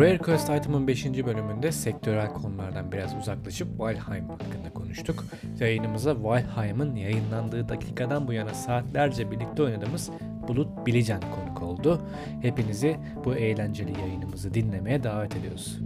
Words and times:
Rare 0.00 0.18
Quest 0.18 0.50
Item'ın 0.50 0.86
5. 0.86 1.06
bölümünde 1.06 1.72
sektörel 1.72 2.28
konulardan 2.28 2.92
biraz 2.92 3.16
uzaklaşıp 3.16 3.80
Valheim 3.80 4.28
hakkında 4.28 4.72
konuştuk. 4.74 5.24
Yayınımıza 5.60 6.22
Valheim'ın 6.22 6.96
yayınlandığı 6.96 7.68
dakikadan 7.68 8.28
bu 8.28 8.32
yana 8.32 8.54
saatlerce 8.54 9.30
birlikte 9.30 9.62
oynadığımız 9.62 10.10
Bulut 10.48 10.86
Bilican 10.86 11.20
konuk 11.20 11.62
oldu. 11.62 12.00
Hepinizi 12.42 12.96
bu 13.24 13.34
eğlenceli 13.34 14.00
yayınımızı 14.00 14.54
dinlemeye 14.54 15.02
davet 15.02 15.36
ediyoruz. 15.36 15.78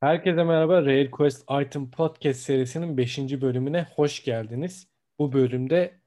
Herkese 0.00 0.44
merhaba. 0.44 0.82
Rare 0.82 1.10
Quest 1.10 1.44
Item 1.62 1.90
Podcast 1.90 2.40
serisinin 2.40 2.96
5. 2.96 3.18
bölümüne 3.18 3.86
hoş 3.96 4.24
geldiniz. 4.24 4.88
Bu 5.18 5.32
bölümde 5.32 6.03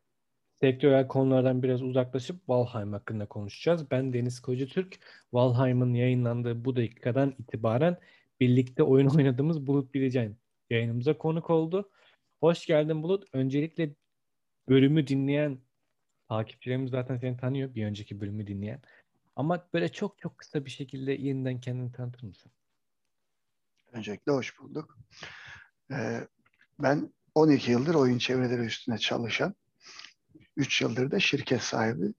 sektörel 0.60 1.08
konulardan 1.08 1.64
biraz 1.64 1.82
uzaklaşıp 1.82 2.50
Valheim 2.50 2.94
hakkında 2.94 3.26
konuşacağız. 3.26 3.92
Ben 3.92 4.14
Deniz 4.14 4.40
Kocatürk. 4.40 5.00
Valheim'ın 5.34 5.94
yayınlandığı 5.94 6.66
bu 6.66 6.76
dakikadan 6.76 7.36
itibaren 7.40 7.98
birlikte 8.40 8.84
oyun 8.84 9.08
oynadığımız 9.18 9.68
Bulut 9.68 9.94
Bileceğin 9.94 10.38
yayınımıza 10.70 11.18
konuk 11.18 11.50
oldu. 11.50 11.90
Hoş 12.40 12.66
geldin 12.66 13.04
Bulut. 13.04 13.26
Öncelikle 13.34 13.94
bölümü 14.70 15.08
dinleyen 15.08 15.60
takipçilerimiz 16.30 16.92
zaten 16.92 17.18
seni 17.18 17.38
tanıyor. 17.38 17.76
Bir 17.76 17.86
önceki 17.86 18.22
bölümü 18.22 18.48
dinleyen. 18.48 18.82
Ama 19.36 19.68
böyle 19.74 19.92
çok 19.92 20.18
çok 20.18 20.38
kısa 20.38 20.66
bir 20.66 20.70
şekilde 20.70 21.12
yeniden 21.12 21.60
kendini 21.60 21.92
tanıtır 21.92 22.24
mısın? 22.24 22.52
Öncelikle 23.92 24.32
hoş 24.32 24.60
bulduk. 24.60 24.98
Ee, 25.92 26.28
ben 26.80 27.14
12 27.36 27.72
yıldır 27.72 27.96
oyun 27.96 28.18
çevreleri 28.18 28.62
üstüne 28.62 28.98
çalışan 28.98 29.56
3 30.58 30.82
yıldır 30.82 31.12
da 31.12 31.20
şirket 31.20 31.62
sahibi 31.62 32.14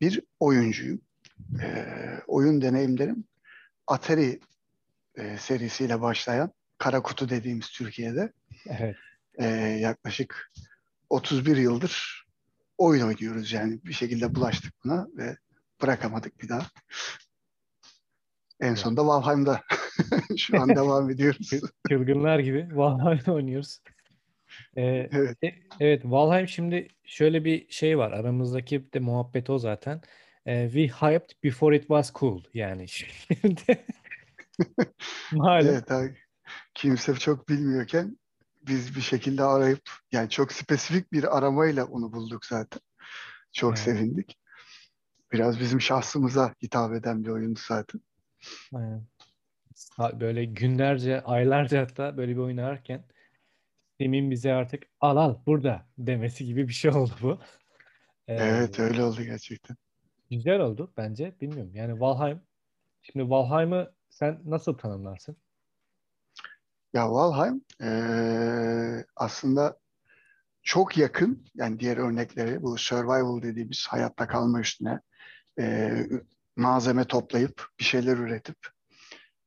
bir 0.00 0.20
oyuncuyum. 0.40 1.00
E, 1.62 1.86
oyun 2.26 2.62
deneyimlerim 2.62 3.24
Atari 3.86 4.40
e, 5.14 5.38
serisiyle 5.38 6.00
başlayan 6.00 6.52
Kara 6.78 7.02
Kutu 7.02 7.28
dediğimiz 7.28 7.70
Türkiye'de 7.70 8.32
evet. 8.66 8.96
e, 9.38 9.46
yaklaşık 9.80 10.52
31 11.10 11.56
yıldır 11.56 12.24
oyun 12.78 13.06
oynuyoruz 13.06 13.52
yani 13.52 13.80
bir 13.84 13.92
şekilde 13.92 14.34
bulaştık 14.34 14.72
buna 14.84 15.08
ve 15.16 15.36
bırakamadık 15.82 16.42
bir 16.42 16.48
daha. 16.48 16.66
En 18.60 18.74
sonunda 18.74 19.06
Valheim'da 19.06 19.62
şu 20.36 20.60
an 20.60 20.68
devam 20.76 21.10
ediyoruz. 21.10 21.50
Çılgınlar 21.88 22.38
gibi 22.38 22.68
Valheim 22.72 23.34
oynuyoruz. 23.34 23.80
Ee, 24.76 25.08
evet. 25.12 25.36
E, 25.44 25.54
evet, 25.80 26.02
Valheim 26.04 26.48
şimdi 26.48 26.88
şöyle 27.04 27.44
bir 27.44 27.70
şey 27.70 27.98
var. 27.98 28.12
Aramızdaki 28.12 28.92
de 28.92 28.98
muhabbet 28.98 29.50
o 29.50 29.58
zaten. 29.58 30.00
Ee, 30.46 30.70
we 30.72 30.88
hyped 30.88 31.30
before 31.44 31.76
it 31.76 31.80
was 31.80 32.12
cool. 32.14 32.42
Yani 32.54 32.88
şimdi 32.88 33.62
malum. 35.32 35.68
Evet 35.68 35.92
abi. 35.92 36.14
Kimse 36.74 37.14
çok 37.14 37.48
bilmiyorken 37.48 38.18
biz 38.66 38.96
bir 38.96 39.00
şekilde 39.00 39.42
arayıp 39.42 39.90
yani 40.12 40.30
çok 40.30 40.52
spesifik 40.52 41.12
bir 41.12 41.38
aramayla 41.38 41.84
onu 41.84 42.12
bulduk 42.12 42.44
zaten. 42.44 42.80
Çok 43.52 43.70
evet. 43.70 43.78
sevindik. 43.78 44.38
Biraz 45.32 45.60
bizim 45.60 45.80
şahsımıza 45.80 46.54
hitap 46.62 46.94
eden 46.94 47.24
bir 47.24 47.28
oyundu 47.28 47.60
zaten. 47.68 48.00
Aynen. 48.74 49.06
Böyle 50.20 50.44
günlerce, 50.44 51.20
aylarca 51.20 51.80
hatta 51.80 52.16
böyle 52.16 52.32
bir 52.32 52.40
oynarken 52.40 53.04
Steam'in 53.98 54.30
bize 54.30 54.52
artık 54.52 54.82
al 55.00 55.16
al 55.16 55.36
burada 55.46 55.86
demesi 55.98 56.44
gibi 56.44 56.68
bir 56.68 56.72
şey 56.72 56.90
oldu 56.90 57.12
bu. 57.22 57.38
Ee, 58.28 58.34
evet 58.34 58.78
öyle 58.78 59.02
oldu 59.02 59.22
gerçekten. 59.22 59.76
Güzel 60.30 60.60
oldu 60.60 60.92
bence. 60.96 61.34
Bilmiyorum. 61.40 61.74
Yani 61.74 62.00
Valheim 62.00 62.40
şimdi 63.02 63.30
Valheim'ı 63.30 63.92
sen 64.10 64.40
nasıl 64.44 64.78
tanımlarsın? 64.78 65.36
Ya 66.92 67.10
Valheim 67.10 67.64
ee, 67.82 69.04
aslında 69.16 69.78
çok 70.62 70.98
yakın 70.98 71.46
yani 71.54 71.80
diğer 71.80 71.96
örnekleri 71.96 72.62
bu 72.62 72.78
survival 72.78 73.42
dediğimiz 73.42 73.86
hayatta 73.88 74.28
kalma 74.28 74.60
üstüne 74.60 75.00
e, 75.60 75.92
malzeme 76.56 77.04
toplayıp 77.04 77.66
bir 77.78 77.84
şeyler 77.84 78.16
üretip 78.16 78.56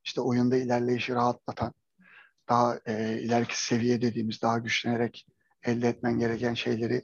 işte 0.04 0.22
oyunda 0.22 0.58
ilerleyişi 0.58 1.14
rahatlatan 1.14 1.74
daha 2.52 2.80
e, 2.86 3.22
ileriki 3.22 3.64
seviye 3.64 4.02
dediğimiz 4.02 4.42
daha 4.42 4.58
güçlenerek 4.58 5.28
elde 5.64 5.88
etmen 5.88 6.20
gereken 6.20 6.54
şeyleri 6.54 7.02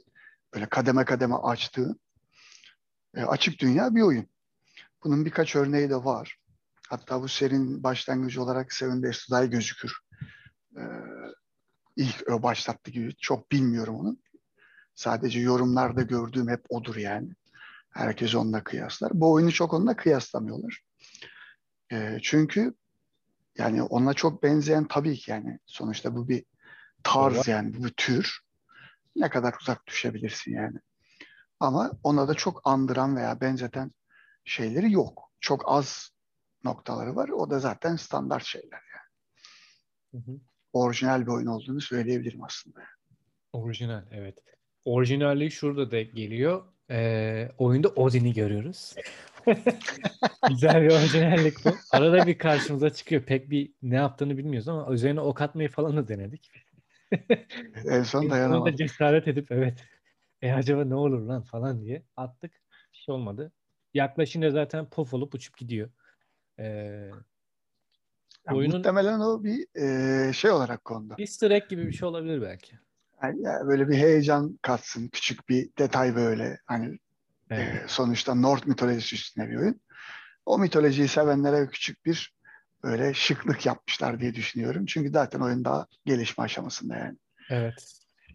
böyle 0.54 0.66
kademe 0.66 1.04
kademe 1.04 1.34
açtığı 1.34 1.98
e, 3.14 3.22
açık 3.22 3.60
dünya 3.60 3.94
bir 3.94 4.02
oyun. 4.02 4.26
Bunun 5.04 5.24
birkaç 5.24 5.56
örneği 5.56 5.90
de 5.90 6.04
var. 6.04 6.38
Hatta 6.88 7.22
bu 7.22 7.28
serinin 7.28 7.82
başlangıcı 7.82 8.42
olarak 8.42 8.72
Seven 8.72 9.02
Days 9.02 9.26
to 9.26 9.40
Die 9.40 9.50
gözükür. 9.50 9.92
Ee, 10.76 10.82
ilk 11.96 12.30
o 12.30 12.42
başlattı 12.42 12.90
gibi. 12.90 13.16
Çok 13.16 13.52
bilmiyorum 13.52 13.96
onu. 13.96 14.16
Sadece 14.94 15.40
yorumlarda 15.40 16.02
gördüğüm 16.02 16.48
hep 16.48 16.64
odur 16.68 16.96
yani. 16.96 17.30
Herkes 17.90 18.34
onunla 18.34 18.64
kıyaslar. 18.64 19.10
Bu 19.14 19.32
oyunu 19.32 19.52
çok 19.52 19.74
onunla 19.74 19.96
kıyaslamıyorlar. 19.96 20.82
E, 21.92 22.18
çünkü 22.22 22.74
yani 23.58 23.82
ona 23.82 24.14
çok 24.14 24.42
benzeyen 24.42 24.88
tabii 24.88 25.16
ki 25.16 25.30
yani 25.30 25.58
sonuçta 25.66 26.16
bu 26.16 26.28
bir 26.28 26.44
tarz 27.02 27.48
yani 27.48 27.74
bu 27.78 27.84
bir 27.84 27.92
tür. 27.96 28.40
Ne 29.16 29.30
kadar 29.30 29.54
uzak 29.60 29.86
düşebilirsin 29.86 30.52
yani. 30.54 30.78
Ama 31.60 31.92
ona 32.02 32.28
da 32.28 32.34
çok 32.34 32.60
andıran 32.64 33.16
veya 33.16 33.40
benzeten 33.40 33.92
şeyleri 34.44 34.92
yok. 34.92 35.32
Çok 35.40 35.62
az 35.66 36.10
noktaları 36.64 37.16
var. 37.16 37.28
O 37.28 37.50
da 37.50 37.58
zaten 37.58 37.96
standart 37.96 38.44
şeyler 38.44 38.82
yani. 38.94 39.08
Hı 40.24 40.30
hı. 40.30 40.40
Orijinal 40.72 41.22
bir 41.22 41.30
oyun 41.30 41.46
olduğunu 41.46 41.80
söyleyebilirim 41.80 42.44
aslında. 42.44 42.80
Orijinal 43.52 44.04
evet. 44.10 44.38
Orijinalliği 44.84 45.50
şurada 45.50 45.90
da 45.90 46.02
geliyor. 46.02 46.72
Ee, 46.90 47.48
oyunda 47.58 47.88
Odin'i 47.88 48.32
görüyoruz. 48.32 48.94
Güzel 50.48 50.82
bir 50.82 50.90
orijinallik 50.90 51.64
bu. 51.64 51.70
Arada 51.92 52.26
bir 52.26 52.38
karşımıza 52.38 52.90
çıkıyor. 52.90 53.22
Pek 53.22 53.50
bir 53.50 53.72
ne 53.82 53.94
yaptığını 53.94 54.38
bilmiyoruz 54.38 54.68
ama 54.68 54.92
üzerine 54.92 55.20
ok 55.20 55.40
atmayı 55.40 55.68
falan 55.68 55.96
da 55.96 56.08
denedik. 56.08 56.50
en 57.84 58.02
son 58.02 58.30
dayanamadık. 58.30 58.78
cesaret 58.78 59.28
edip 59.28 59.52
evet. 59.52 59.84
E 60.42 60.52
acaba 60.52 60.84
ne 60.84 60.94
olur 60.94 61.20
lan 61.20 61.42
falan 61.42 61.84
diye 61.84 62.02
attık. 62.16 62.52
Bir 62.92 62.98
şey 62.98 63.14
olmadı. 63.14 63.52
Yaklaşınca 63.94 64.50
zaten 64.50 64.86
pof 64.90 65.14
olup 65.14 65.34
uçup 65.34 65.56
gidiyor. 65.56 65.90
Ee, 66.58 67.10
oyunun... 68.52 68.76
Muhtemelen 68.76 69.20
o 69.20 69.44
bir 69.44 69.66
e, 70.28 70.32
şey 70.32 70.50
olarak 70.50 70.84
kondu. 70.84 71.14
Easter 71.18 71.50
egg 71.50 71.68
gibi 71.68 71.86
bir 71.86 71.92
şey 71.92 72.08
olabilir 72.08 72.42
belki. 72.42 72.78
Yani, 73.22 73.66
böyle 73.66 73.88
bir 73.88 73.96
heyecan 73.96 74.58
katsın. 74.62 75.08
Küçük 75.08 75.48
bir 75.48 75.68
detay 75.78 76.16
böyle. 76.16 76.58
Hani 76.66 76.98
Evet. 77.50 77.84
E, 77.84 77.88
sonuçta 77.88 78.34
North 78.34 78.66
mitolojisi 78.66 79.14
üstüne 79.14 79.50
bir 79.50 79.56
oyun. 79.56 79.80
O 80.46 80.58
mitolojiyi 80.58 81.08
sevenlere 81.08 81.66
küçük 81.66 82.06
bir 82.06 82.32
böyle 82.82 83.14
şıklık 83.14 83.66
yapmışlar 83.66 84.20
diye 84.20 84.34
düşünüyorum. 84.34 84.86
Çünkü 84.86 85.10
zaten 85.10 85.40
oyun 85.40 85.64
daha 85.64 85.86
gelişme 86.04 86.44
aşamasında 86.44 86.96
yani. 86.96 87.16
Evet. 87.50 87.92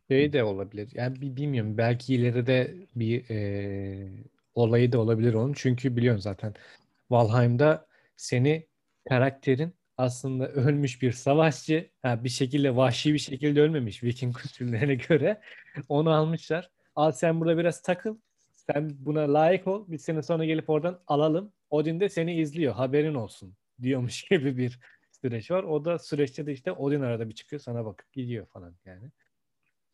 Şey 0.10 0.34
de 0.34 0.44
olabilir. 0.44 0.90
Yani 0.94 1.22
bilmiyorum. 1.22 1.78
Belki 1.78 2.16
ileride 2.16 2.76
bir 2.96 3.30
e, 3.30 4.26
olayı 4.56 4.92
da 4.92 5.00
olabilir 5.00 5.34
onun. 5.34 5.54
Çünkü 5.54 5.96
biliyorsun 5.98 6.22
zaten 6.22 6.54
Valheim'da 7.10 7.88
seni 8.18 8.68
karakterin 9.10 9.74
aslında 9.98 10.48
ölmüş 10.48 11.02
bir 11.02 11.12
savaşçı, 11.12 11.90
ha, 12.02 12.24
bir 12.24 12.30
şekilde 12.30 12.76
vahşi 12.76 13.14
bir 13.14 13.20
şekilde 13.20 13.62
ölmemiş 13.62 14.04
Viking 14.04 14.36
usullerine 14.46 14.96
göre. 14.96 15.42
Onu 15.90 16.10
almışlar. 16.10 16.70
Al 16.96 17.12
sen 17.12 17.42
burada 17.42 17.58
biraz 17.58 17.82
takıl 17.82 18.18
sen 18.72 18.90
buna 19.00 19.34
layık 19.34 19.68
ol. 19.68 19.86
Biz 19.88 20.02
seni 20.02 20.24
sonra 20.24 20.46
gelip 20.46 20.70
oradan 20.70 21.00
alalım. 21.08 21.54
Odin 21.70 22.00
de 22.00 22.10
seni 22.10 22.42
izliyor. 22.42 22.74
Haberin 22.74 23.14
olsun 23.14 23.56
diyormuş 23.82 24.24
gibi 24.30 24.58
bir 24.58 24.80
süreç 25.22 25.52
var. 25.52 25.64
O 25.64 25.86
da 25.86 26.00
süreçte 26.00 26.46
de 26.46 26.52
işte 26.52 26.72
Odin 26.72 27.02
arada 27.02 27.30
bir 27.30 27.36
çıkıyor 27.36 27.62
sana 27.62 27.86
bakıp 27.86 28.14
gidiyor 28.14 28.46
falan 28.46 28.76
yani. 28.86 29.12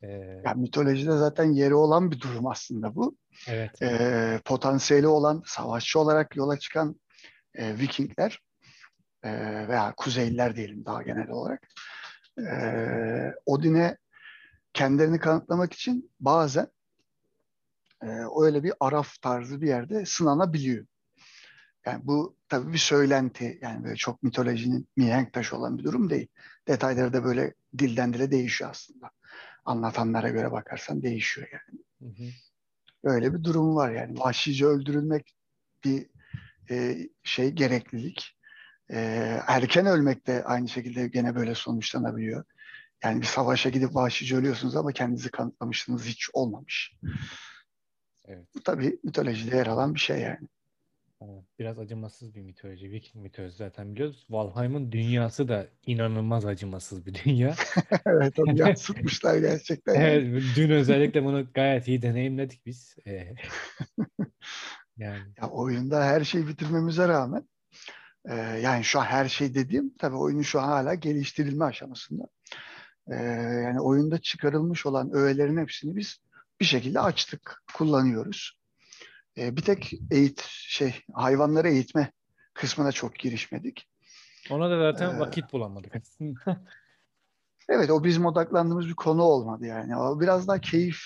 Ee, 0.01 0.41
yani 0.45 0.61
mitolojide 0.61 1.11
zaten 1.11 1.51
yeri 1.51 1.75
olan 1.75 2.11
bir 2.11 2.21
durum 2.21 2.47
aslında 2.47 2.95
bu. 2.95 3.17
Evet. 3.47 3.81
Ee, 3.81 4.39
potansiyeli 4.45 5.07
olan 5.07 5.43
savaşçı 5.45 5.99
olarak 5.99 6.35
yola 6.35 6.59
çıkan 6.59 6.95
e, 7.55 7.77
Vikingler 7.79 8.39
e, 9.23 9.31
veya 9.67 9.93
Kuzeyliler 9.97 10.55
diyelim 10.55 10.85
daha 10.85 11.03
genel 11.03 11.29
olarak 11.29 11.67
e, 12.37 13.33
Odin'e 13.45 13.97
kendilerini 14.73 15.19
kanıtlamak 15.19 15.73
için 15.73 16.11
bazen 16.19 16.67
e, 18.03 18.07
öyle 18.41 18.63
bir 18.63 18.73
araf 18.79 19.21
tarzı 19.21 19.61
bir 19.61 19.67
yerde 19.67 20.05
sınanabiliyor. 20.05 20.85
Yani 21.85 22.07
bu 22.07 22.37
tabii 22.49 22.73
bir 22.73 22.77
söylenti 22.77 23.59
yani 23.61 23.83
böyle 23.83 23.95
çok 23.95 24.23
mitolojinin 24.23 24.87
mihenk 24.95 25.33
taşı 25.33 25.57
olan 25.57 25.77
bir 25.77 25.83
durum 25.83 26.09
değil. 26.09 26.27
Detayları 26.67 27.13
da 27.13 27.23
böyle 27.23 27.53
dilden 27.77 28.13
dile 28.13 28.31
değişiyor 28.31 28.69
aslında. 28.69 29.11
Anlatanlara 29.65 30.29
göre 30.29 30.51
bakarsan 30.51 31.01
değişiyor 31.01 31.47
yani. 31.51 31.81
Hı 31.99 32.23
hı. 32.23 32.27
Öyle 33.03 33.33
bir 33.33 33.43
durum 33.43 33.75
var 33.75 33.91
yani. 33.91 34.19
Vahşice 34.19 34.65
öldürülmek 34.65 35.35
bir 35.83 36.07
e, 36.69 36.97
şey 37.23 37.51
gereklilik. 37.51 38.38
E, 38.91 38.99
erken 39.47 39.85
ölmek 39.85 40.27
de 40.27 40.43
aynı 40.43 40.69
şekilde 40.69 41.07
gene 41.07 41.35
böyle 41.35 41.55
sonuçlanabiliyor. 41.55 42.43
Yani 43.03 43.21
bir 43.21 43.25
savaşa 43.25 43.69
gidip 43.69 43.95
vahşice 43.95 44.35
ölüyorsunuz 44.35 44.75
ama 44.75 44.91
kendinizi 44.91 45.31
kanıtlamışsınız 45.31 46.05
hiç 46.05 46.29
olmamış. 46.33 46.93
Evet. 48.25 48.47
Bu 48.55 48.63
tabii 48.63 48.99
mitolojide 49.03 49.55
yer 49.55 49.67
alan 49.67 49.95
bir 49.95 49.99
şey 49.99 50.19
yani. 50.19 50.47
Biraz 51.59 51.79
acımasız 51.79 52.35
bir 52.35 52.41
mitoloji. 52.41 52.91
Viking 52.91 53.23
mitolojisi 53.23 53.57
zaten 53.57 53.93
biliyoruz. 53.93 54.25
Valheim'ın 54.29 54.91
dünyası 54.91 55.47
da 55.47 55.67
inanılmaz 55.85 56.45
acımasız 56.45 57.05
bir 57.05 57.13
dünya. 57.25 57.55
evet 58.05 58.39
onu 58.39 58.57
yansıtmışlar 58.59 59.37
gerçekten. 59.37 59.95
evet, 59.95 60.43
dün 60.55 60.69
özellikle 60.69 61.23
bunu 61.23 61.47
gayet 61.53 61.87
iyi 61.87 62.01
deneyimledik 62.01 62.65
biz. 62.65 62.95
Ee, 63.07 63.33
yani. 64.97 65.23
Ya 65.41 65.49
oyunda 65.49 66.05
her 66.05 66.23
şeyi 66.23 66.47
bitirmemize 66.47 67.07
rağmen 67.07 67.47
e, 68.25 68.35
yani 68.35 68.83
şu 68.83 68.99
an 68.99 69.05
her 69.05 69.29
şey 69.29 69.53
dediğim 69.53 69.97
tabii 69.97 70.15
oyunun 70.15 70.41
şu 70.41 70.61
an 70.61 70.67
hala 70.67 70.93
geliştirilme 70.93 71.65
aşamasında. 71.65 72.23
E, 73.07 73.15
yani 73.63 73.81
oyunda 73.81 74.17
çıkarılmış 74.17 74.85
olan 74.85 75.11
öğelerin 75.13 75.57
hepsini 75.57 75.95
biz 75.95 76.17
bir 76.59 76.65
şekilde 76.65 76.99
açtık, 76.99 77.63
kullanıyoruz. 77.73 78.59
E, 79.37 79.55
bir 79.55 79.61
tek 79.61 79.93
eğit 80.11 80.45
şey 80.49 80.95
hayvanları 81.13 81.69
eğitme 81.69 82.11
kısmına 82.53 82.91
çok 82.91 83.15
girişmedik. 83.15 83.87
Ona 84.49 84.69
da 84.69 84.91
zaten 84.91 85.15
ee, 85.15 85.19
vakit 85.19 85.53
bulamadık 85.53 85.93
evet 87.69 87.89
o 87.89 88.03
bizim 88.03 88.25
odaklandığımız 88.25 88.87
bir 88.87 88.95
konu 88.95 89.21
olmadı 89.21 89.65
yani. 89.65 89.97
O 89.97 90.19
biraz 90.19 90.47
daha 90.47 90.61
keyif 90.61 90.99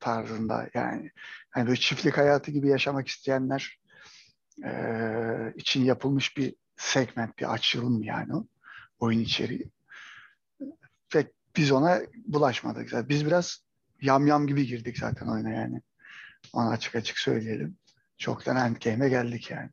tarzında 0.00 0.68
yani. 0.74 1.10
yani 1.56 1.66
böyle 1.66 1.80
çiftlik 1.80 2.18
hayatı 2.18 2.50
gibi 2.50 2.68
yaşamak 2.68 3.08
isteyenler 3.08 3.80
e, 4.64 4.72
için 5.56 5.84
yapılmış 5.84 6.36
bir 6.36 6.54
segment, 6.76 7.38
bir 7.38 7.54
açılım 7.54 8.02
yani 8.02 8.36
o 8.36 8.46
oyun 8.98 9.20
içeriği. 9.20 9.70
Ve 11.14 11.26
biz 11.56 11.72
ona 11.72 12.00
bulaşmadık. 12.26 13.08
Biz 13.08 13.26
biraz 13.26 13.62
yam 14.02 14.26
yam 14.26 14.46
gibi 14.46 14.66
girdik 14.66 14.98
zaten 14.98 15.26
oyuna 15.26 15.50
yani. 15.50 15.82
Onu 16.52 16.68
açık 16.68 16.94
açık 16.94 17.18
söyleyelim. 17.18 17.76
Çoktan 18.18 18.56
endgame'e 18.56 19.08
geldik 19.08 19.50
yani. 19.50 19.70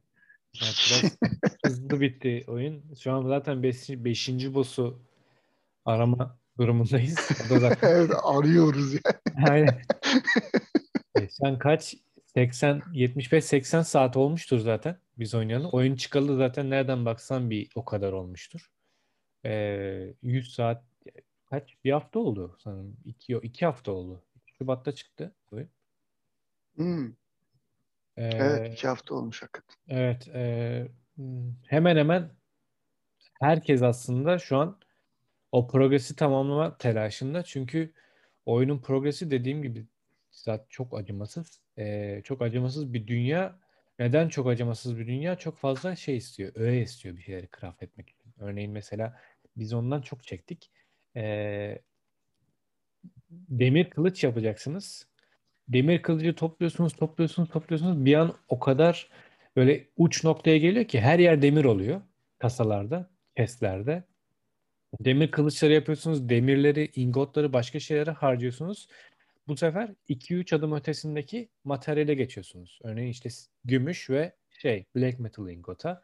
Evet, 0.63 1.18
hızlı 1.66 2.01
bitti 2.01 2.44
oyun. 2.48 2.84
Şu 3.04 3.12
an 3.12 3.28
zaten 3.28 3.63
5. 3.63 3.89
Beş, 3.89 4.30
boss'u 4.30 5.01
arama 5.86 6.38
durumundayız. 6.57 7.19
Zaten... 7.48 7.78
evet 7.89 8.12
arıyoruz 8.24 8.94
yani. 8.94 9.50
Aynen. 9.50 9.81
e, 11.16 11.30
sen 11.30 11.60
kaç? 11.60 11.95
80, 12.27 12.81
75-80 12.94 13.83
saat 13.83 14.18
olmuştur 14.18 14.59
zaten 14.59 14.97
biz 15.18 15.35
oynayalım. 15.35 15.69
Oyun 15.71 15.95
çıkalı 15.95 16.38
zaten 16.38 16.69
nereden 16.69 17.06
baksan 17.06 17.50
bir 17.50 17.69
o 17.75 17.85
kadar 17.85 18.13
olmuştur. 18.13 18.71
Ee, 19.45 20.13
100 20.21 20.53
saat 20.53 20.83
kaç? 21.45 21.77
Bir 21.83 21.91
hafta 21.91 22.19
oldu 22.19 22.57
sanırım. 22.59 22.97
İki, 23.06 23.33
iki 23.44 23.65
hafta 23.65 23.91
oldu. 23.91 24.24
Şubat'ta 24.45 24.91
çıktı 24.91 25.35
oyun. 25.51 25.69
Hmm. 26.75 27.07
Ee, 28.18 28.29
evet 28.33 28.74
iki 28.74 28.88
hafta 28.88 29.15
olmuş 29.15 29.41
hakikaten. 29.41 29.75
Evet. 29.88 30.27
E, 30.27 30.88
hemen 31.68 31.97
hemen 31.97 32.31
herkes 33.41 33.81
aslında 33.81 34.39
şu 34.39 34.57
an 34.57 34.79
o 35.51 35.68
progresi 35.68 36.15
tamamlama 36.15 36.77
telaşında. 36.77 37.44
Çünkü 37.44 37.94
oyunun 38.45 38.81
progresi 38.81 39.31
dediğim 39.31 39.62
gibi 39.62 39.85
zaten 40.31 40.65
çok 40.69 40.97
acımasız. 40.97 41.62
E, 41.77 42.21
çok 42.24 42.41
acımasız 42.41 42.94
bir 42.94 43.07
dünya. 43.07 43.59
Neden 44.00 44.29
çok 44.29 44.47
acımasız 44.47 44.97
bir 45.00 45.07
dünya? 45.07 45.35
Çok 45.35 45.57
fazla 45.57 45.95
şey 45.95 46.18
istiyor. 46.18 46.51
Öğe 46.56 46.81
istiyor 46.81 47.18
bir 47.18 47.21
şeyleri 47.21 47.47
craft 47.59 47.83
etmek 47.83 48.09
için. 48.09 48.33
Örneğin 48.39 48.71
mesela 48.71 49.18
biz 49.57 49.74
ondan 49.74 50.01
çok 50.01 50.24
çektik. 50.24 50.71
E, 51.15 51.81
demir 53.29 53.89
kılıç 53.89 54.24
yapacaksınız 54.24 55.07
demir 55.68 56.01
kılıcı 56.01 56.35
topluyorsunuz, 56.35 56.94
topluyorsunuz, 56.94 57.50
topluyorsunuz. 57.50 58.06
Bir 58.06 58.13
an 58.13 58.33
o 58.47 58.59
kadar 58.59 59.09
böyle 59.56 59.88
uç 59.97 60.24
noktaya 60.24 60.57
geliyor 60.57 60.85
ki 60.85 61.01
her 61.01 61.19
yer 61.19 61.41
demir 61.41 61.65
oluyor 61.65 62.01
kasalarda, 62.39 63.09
kestlerde. 63.38 64.03
Demir 65.00 65.31
kılıçları 65.31 65.74
yapıyorsunuz, 65.74 66.29
demirleri, 66.29 66.91
ingotları 66.95 67.53
başka 67.53 67.79
şeylere 67.79 68.12
harcıyorsunuz. 68.12 68.88
Bu 69.48 69.58
sefer 69.58 69.94
2-3 70.10 70.56
adım 70.56 70.74
ötesindeki 70.74 71.50
materyale 71.64 72.14
geçiyorsunuz. 72.16 72.80
Örneğin 72.84 73.10
işte 73.10 73.30
gümüş 73.66 74.10
ve 74.10 74.36
şey 74.50 74.86
black 74.96 75.20
metal 75.20 75.50
ingota. 75.50 76.04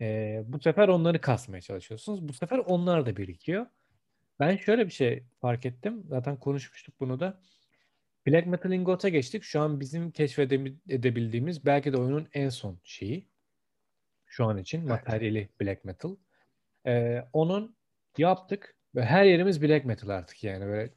Ee, 0.00 0.42
bu 0.46 0.60
sefer 0.60 0.88
onları 0.88 1.20
kasmaya 1.20 1.60
çalışıyorsunuz. 1.60 2.28
Bu 2.28 2.32
sefer 2.32 2.58
onlar 2.58 3.06
da 3.06 3.16
birikiyor. 3.16 3.66
Ben 4.40 4.56
şöyle 4.56 4.86
bir 4.86 4.92
şey 4.92 5.22
fark 5.40 5.66
ettim. 5.66 6.04
Zaten 6.08 6.36
konuşmuştuk 6.36 6.94
bunu 7.00 7.20
da. 7.20 7.40
Black 8.26 8.46
Metal 8.46 8.72
Ingot'a 8.72 9.08
geçtik. 9.08 9.42
Şu 9.42 9.60
an 9.60 9.80
bizim 9.80 10.10
keşfedebildiğimiz 10.10 11.66
belki 11.66 11.92
de 11.92 11.96
oyunun 11.96 12.28
en 12.32 12.48
son 12.48 12.78
şeyi. 12.84 13.28
Şu 14.26 14.44
an 14.44 14.58
için 14.58 14.88
materyali 14.88 15.48
Black 15.60 15.84
Metal. 15.84 16.16
Ee, 16.86 17.24
onun 17.32 17.76
yaptık 18.18 18.76
ve 18.94 19.04
her 19.04 19.24
yerimiz 19.24 19.62
Black 19.62 19.84
Metal 19.84 20.08
artık 20.08 20.44
yani 20.44 20.66
böyle 20.66 20.90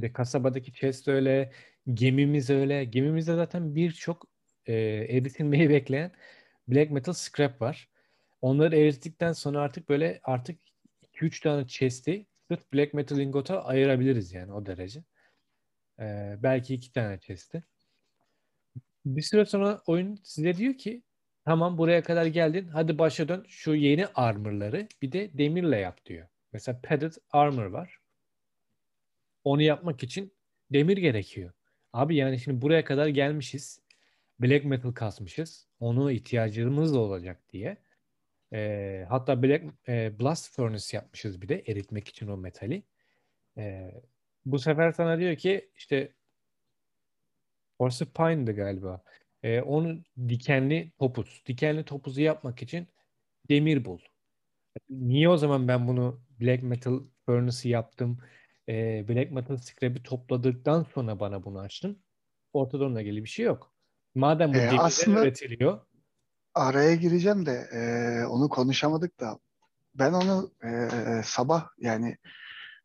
de 0.00 0.12
kasabadaki 0.12 0.72
chest 0.72 1.08
öyle, 1.08 1.52
gemimiz 1.94 2.50
öyle. 2.50 2.84
Gemimizde 2.84 3.34
zaten 3.34 3.74
birçok 3.74 4.26
e, 4.66 4.74
eritilmeyi 5.08 5.70
bekleyen 5.70 6.12
Black 6.68 6.90
Metal 6.90 7.12
scrap 7.12 7.60
var. 7.60 7.88
Onları 8.42 8.76
erittikten 8.76 9.32
sonra 9.32 9.60
artık 9.60 9.88
böyle 9.88 10.20
artık 10.24 10.58
2-3 11.14 11.42
tane 11.42 11.66
chest'i 11.66 12.26
sırf 12.48 12.72
Black 12.72 12.94
Metal 12.94 13.18
Ingot'a 13.18 13.64
ayırabiliriz 13.64 14.32
yani 14.32 14.52
o 14.52 14.66
derece. 14.66 15.04
Ee, 16.00 16.36
belki 16.42 16.74
iki 16.74 16.92
tane 16.92 17.20
chest'i. 17.20 17.62
Bir 19.06 19.22
süre 19.22 19.44
sonra 19.44 19.80
oyun 19.86 20.20
size 20.24 20.56
diyor 20.56 20.74
ki 20.74 21.02
tamam 21.44 21.78
buraya 21.78 22.02
kadar 22.02 22.26
geldin 22.26 22.68
hadi 22.68 22.98
başa 22.98 23.28
dön 23.28 23.44
şu 23.48 23.74
yeni 23.74 24.06
armorları 24.06 24.88
bir 25.02 25.12
de 25.12 25.38
demirle 25.38 25.76
yap 25.78 26.06
diyor. 26.06 26.28
Mesela 26.52 26.80
padded 26.82 27.12
armor 27.30 27.66
var. 27.66 28.01
Onu 29.44 29.62
yapmak 29.62 30.02
için 30.02 30.32
demir 30.72 30.96
gerekiyor. 30.96 31.52
Abi 31.92 32.16
yani 32.16 32.38
şimdi 32.40 32.62
buraya 32.62 32.84
kadar 32.84 33.06
gelmişiz. 33.06 33.82
Black 34.40 34.64
metal 34.64 34.92
kasmışız. 34.92 35.68
Onu 35.80 36.12
ihtiyacımız 36.12 36.94
da 36.94 36.98
olacak 36.98 37.40
diye. 37.52 37.76
E, 38.52 39.06
hatta 39.08 39.42
Black 39.42 39.64
e, 39.88 40.18
Blast 40.20 40.56
Furnace 40.56 40.96
yapmışız 40.96 41.42
bir 41.42 41.48
de 41.48 41.62
eritmek 41.66 42.08
için 42.08 42.28
o 42.28 42.36
metali. 42.36 42.82
E, 43.56 43.92
bu 44.46 44.58
sefer 44.58 44.92
sana 44.92 45.18
diyor 45.18 45.36
ki 45.36 45.70
işte 45.76 46.12
Porcupine'dı 47.78 48.52
galiba. 48.52 49.02
Ee, 49.42 49.60
onun 49.60 50.04
dikenli 50.28 50.92
topuz. 50.98 51.42
Dikenli 51.46 51.84
topuzu 51.84 52.20
yapmak 52.20 52.62
için 52.62 52.86
demir 53.48 53.84
bul. 53.84 53.98
Niye 54.90 55.28
o 55.28 55.36
zaman 55.36 55.68
ben 55.68 55.88
bunu 55.88 56.20
Black 56.40 56.62
Metal 56.62 57.00
Furnace'ı 57.26 57.72
yaptım? 57.72 58.18
E, 58.72 59.08
Black 59.08 59.32
Metal 59.32 59.56
Scrap'i 59.56 60.02
topladıktan 60.02 60.86
sonra 60.94 61.20
bana 61.20 61.44
bunu 61.44 61.58
açtın. 61.60 62.02
Ortada 62.52 62.84
onunla 62.84 63.00
ilgili 63.00 63.24
bir 63.24 63.28
şey 63.28 63.46
yok. 63.46 63.72
Madem 64.14 64.54
bu 64.54 64.58
e, 64.58 64.70
aslında 64.78 65.22
üretiliyor. 65.22 65.80
Araya 66.54 66.94
gireceğim 66.94 67.46
de 67.46 67.68
e, 67.72 67.80
onu 68.26 68.48
konuşamadık 68.48 69.20
da 69.20 69.38
ben 69.94 70.12
onu 70.12 70.50
e, 70.64 70.88
sabah 71.24 71.68
yani 71.78 72.16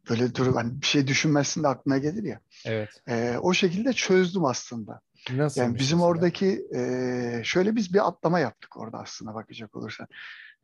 böyle 0.10 0.36
dur 0.36 0.54
hani 0.54 0.82
bir 0.82 0.86
şey 0.86 1.08
düşünmezsin 1.08 1.64
de 1.64 1.68
aklına 1.68 1.98
gelir 1.98 2.24
ya. 2.24 2.40
Evet. 2.66 2.90
E, 3.08 3.38
o 3.42 3.54
şekilde 3.54 3.94
çözdüm 3.94 4.46
aslında. 4.46 5.02
Nasıl 5.32 5.62
yani 5.62 5.80
bizim 5.80 5.98
mesela? 5.98 6.10
oradaki 6.10 6.68
e, 6.76 7.42
şöyle 7.44 7.76
biz 7.76 7.94
bir 7.94 8.08
atlama 8.08 8.40
yaptık 8.40 8.78
orada 8.78 8.98
aslında 8.98 9.34
bakacak 9.34 9.76
olursan. 9.76 10.08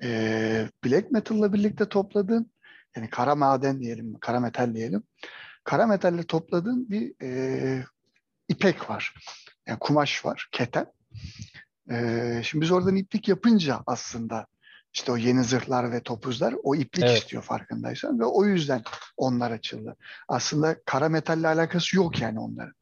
E, 0.03 0.69
black 0.85 1.11
metal'la 1.11 1.53
birlikte 1.53 1.89
topladığın 1.89 2.52
yani 2.95 3.09
kara 3.09 3.35
maden 3.35 3.79
diyelim, 3.79 4.19
kara 4.19 4.39
metal 4.39 4.75
diyelim. 4.75 5.03
Kara 5.63 5.87
metalle 5.87 6.23
topladığın 6.23 6.89
bir 6.89 7.13
e, 7.21 7.85
ipek 8.47 8.89
var. 8.89 9.13
Yani 9.67 9.79
kumaş 9.79 10.25
var, 10.25 10.49
keten. 10.51 10.85
E, 11.91 12.41
şimdi 12.43 12.61
biz 12.61 12.71
oradan 12.71 12.95
iplik 12.95 13.27
yapınca 13.27 13.79
aslında 13.87 14.47
işte 14.93 15.11
o 15.11 15.17
yeni 15.17 15.43
zırhlar 15.43 15.91
ve 15.91 15.99
topuzlar 15.99 16.55
o 16.63 16.75
iplik 16.75 17.05
evet. 17.05 17.17
istiyor 17.17 17.43
farkındaysan 17.43 18.19
ve 18.19 18.25
o 18.25 18.45
yüzden 18.45 18.83
onlar 19.17 19.51
açıldı. 19.51 19.95
Aslında 20.27 20.75
kara 20.85 21.09
metalle 21.09 21.47
alakası 21.47 21.95
yok 21.95 22.21
yani 22.21 22.39
onların. 22.39 22.75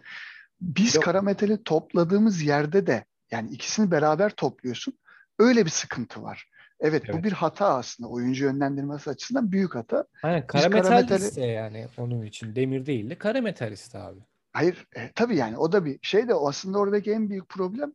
Biz 0.61 0.95
yok. 0.95 1.03
kara 1.03 1.21
metali 1.21 1.63
topladığımız 1.63 2.41
yerde 2.41 2.87
de 2.87 3.05
yani 3.31 3.51
ikisini 3.51 3.91
beraber 3.91 4.29
topluyorsun. 4.29 4.93
Öyle 5.39 5.65
bir 5.65 5.71
sıkıntı 5.71 6.23
var. 6.23 6.50
Evet, 6.81 7.03
evet. 7.05 7.15
bu 7.19 7.23
bir 7.23 7.31
hata 7.31 7.77
aslında. 7.77 8.09
Oyuncu 8.09 8.45
yönlendirmesi 8.45 9.09
açısından 9.09 9.51
büyük 9.51 9.75
hata. 9.75 10.05
Aynen 10.23 10.47
kara 10.47 10.69
metal 10.69 10.83
kara 10.83 10.95
metali... 11.01 11.23
ise 11.23 11.45
yani 11.45 11.87
onun 11.97 12.21
için 12.21 12.55
demir 12.55 12.85
değil 12.85 13.09
de 13.09 13.17
kara 13.17 13.41
metal 13.41 13.71
iste 13.71 13.97
abi. 13.97 14.19
Hayır 14.53 14.87
e, 14.95 15.11
tabii 15.15 15.35
yani 15.35 15.57
o 15.57 15.71
da 15.71 15.85
bir 15.85 15.99
şey 16.01 16.27
de 16.27 16.33
aslında 16.33 16.77
oradaki 16.79 17.11
en 17.11 17.29
büyük 17.29 17.49
problem 17.49 17.93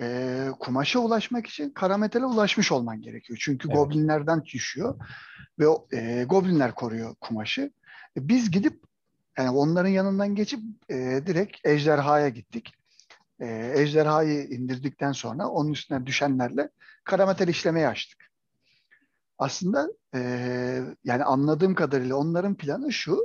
e, 0.00 0.48
kumaşa 0.60 0.98
ulaşmak 0.98 1.46
için 1.46 1.70
kara 1.70 1.96
metale 1.96 2.26
ulaşmış 2.26 2.72
olman 2.72 3.02
gerekiyor. 3.02 3.38
Çünkü 3.42 3.68
Evet. 3.68 3.76
goblinlerden 3.76 4.44
düşüyor 4.44 4.98
ve 5.58 5.64
e, 5.92 6.24
goblinler 6.24 6.74
koruyor 6.74 7.14
kumaşı. 7.20 7.70
E, 8.16 8.28
biz 8.28 8.50
gidip 8.50 8.80
yani 9.38 9.50
onların 9.50 9.88
yanından 9.88 10.34
geçip 10.34 10.60
e, 10.90 10.94
direkt 11.26 11.66
ejderhaya 11.66 12.28
gittik. 12.28 12.72
E, 13.40 13.72
ejderhayı 13.76 14.44
indirdikten 14.44 15.12
sonra 15.12 15.48
onun 15.48 15.72
üstüne 15.72 16.06
düşenlerle 16.06 16.68
kara 17.04 17.26
metal 17.26 17.48
işlemeyi 17.48 17.88
açtık. 17.88 18.25
Aslında 19.38 19.88
e, 20.14 20.20
yani 21.04 21.24
anladığım 21.24 21.74
kadarıyla 21.74 22.16
onların 22.16 22.54
planı 22.54 22.92
şu. 22.92 23.18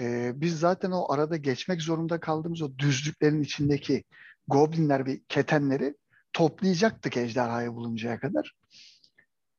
e, 0.00 0.32
biz 0.34 0.58
zaten 0.60 0.90
o 0.90 1.12
arada 1.12 1.36
geçmek 1.36 1.82
zorunda 1.82 2.20
kaldığımız 2.20 2.62
o 2.62 2.78
düzlüklerin 2.78 3.42
içindeki 3.42 4.04
goblinler 4.48 5.06
ve 5.06 5.20
ketenleri 5.28 5.94
toplayacaktık 6.32 7.16
ejderhayı 7.16 7.72
buluncaya 7.72 8.20
kadar. 8.20 8.52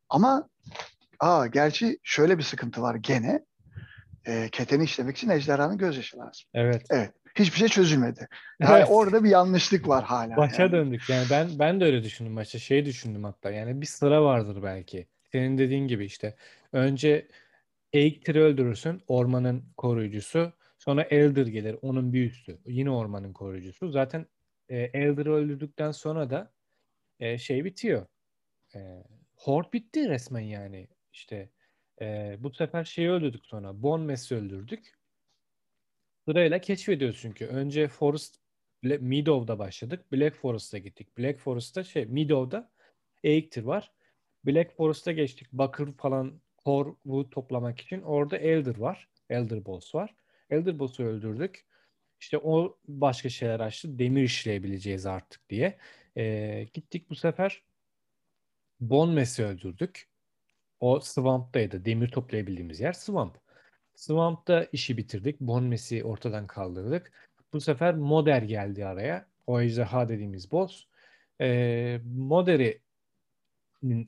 Ama 0.09 0.49
aa, 1.19 1.47
gerçi 1.47 1.99
şöyle 2.03 2.37
bir 2.37 2.43
sıkıntı 2.43 2.81
var 2.81 2.95
gene. 2.95 3.45
E, 4.25 4.49
keteni 4.51 4.83
işlemek 4.83 5.17
için 5.17 5.29
ejderhanın 5.29 5.77
gözyaşı 5.77 6.17
lazım. 6.17 6.45
Evet. 6.53 6.85
Evet. 6.89 7.11
Hiçbir 7.35 7.57
şey 7.57 7.67
çözülmedi. 7.67 8.27
Yani 8.59 8.77
Evet. 8.77 8.87
orada 8.89 9.23
bir 9.23 9.29
yanlışlık 9.29 9.87
var 9.87 10.03
hala. 10.03 10.37
Başa 10.37 10.61
yani. 10.61 10.71
döndük. 10.71 11.09
Yani 11.09 11.25
ben 11.31 11.49
ben 11.59 11.79
de 11.81 11.85
öyle 11.85 12.03
düşündüm 12.03 12.35
başta. 12.35 12.59
Şey 12.59 12.85
düşündüm 12.85 13.23
hatta. 13.23 13.51
Yani 13.51 13.81
bir 13.81 13.85
sıra 13.85 14.23
vardır 14.23 14.63
belki. 14.63 15.07
Senin 15.37 15.57
dediğin 15.57 15.87
gibi 15.87 16.05
işte. 16.05 16.35
Önce 16.71 17.27
Eiktir'i 17.93 18.39
öldürürsün. 18.41 19.01
Ormanın 19.07 19.63
koruyucusu. 19.77 20.53
Sonra 20.79 21.03
Elder 21.03 21.47
gelir. 21.47 21.75
Onun 21.81 22.13
bir 22.13 22.25
üstü. 22.25 22.57
Yine 22.65 22.89
ormanın 22.89 23.33
koruyucusu. 23.33 23.89
Zaten 23.89 24.25
e, 24.69 24.77
Elder'ı 24.77 25.33
öldürdükten 25.33 25.91
sonra 25.91 26.29
da 26.29 26.53
e, 27.19 27.37
şey 27.37 27.65
bitiyor. 27.65 28.05
E, 28.75 29.03
Horde 29.35 29.73
bitti 29.73 30.09
resmen 30.09 30.41
yani. 30.41 30.87
İşte 31.13 31.49
e, 32.01 32.37
bu 32.39 32.53
sefer 32.53 32.83
şeyi 32.83 33.09
öldürdük 33.09 33.45
sonra. 33.45 33.83
Bonmes'i 33.83 34.35
öldürdük. 34.35 34.93
Sırayla 36.27 36.61
keşfediyoruz 36.61 37.19
çünkü. 37.21 37.45
Önce 37.45 37.87
Forest 37.87 38.39
Meadow'da 38.83 39.59
başladık. 39.59 40.11
Black 40.11 40.35
Forest'a 40.35 40.77
gittik. 40.77 41.17
Black 41.17 41.39
Forest'ta 41.39 41.83
şey 41.83 42.05
Meadow'da 42.05 42.71
Eiktir 43.23 43.63
var. 43.63 43.96
Black 44.45 44.75
Forest'a 44.77 45.11
geçtik. 45.11 45.47
Bakır 45.51 45.93
falan 45.93 46.41
core 46.65 46.89
wood 47.03 47.29
toplamak 47.31 47.79
için. 47.79 48.01
Orada 48.01 48.37
Elder 48.37 48.77
var. 48.77 49.09
Elder 49.29 49.65
Boss 49.65 49.95
var. 49.95 50.15
Elder 50.49 50.79
Boss'u 50.79 51.03
öldürdük. 51.03 51.65
İşte 52.19 52.37
o 52.37 52.77
başka 52.87 53.29
şeyler 53.29 53.59
açtı. 53.59 53.99
Demir 53.99 54.23
işleyebileceğiz 54.23 55.05
artık 55.05 55.49
diye. 55.49 55.77
Ee, 56.17 56.67
gittik 56.73 57.09
bu 57.09 57.15
sefer 57.15 57.63
Bonmes'i 58.79 59.43
öldürdük. 59.43 60.09
O 60.79 60.99
Swamp'taydı. 60.99 61.85
Demir 61.85 62.07
toplayabildiğimiz 62.07 62.79
yer 62.79 62.93
Swamp. 62.93 63.37
Swamp'ta 63.95 64.67
işi 64.71 64.97
bitirdik. 64.97 65.41
Bonmes'i 65.41 66.03
ortadan 66.03 66.47
kaldırdık. 66.47 67.11
Bu 67.53 67.61
sefer 67.61 67.95
Moder 67.95 68.41
geldi 68.41 68.85
araya. 68.85 69.27
O 69.47 69.61
ejderha 69.61 70.09
dediğimiz 70.09 70.51
boss. 70.51 70.85
Ee, 71.41 71.99
Moder'in 72.05 72.86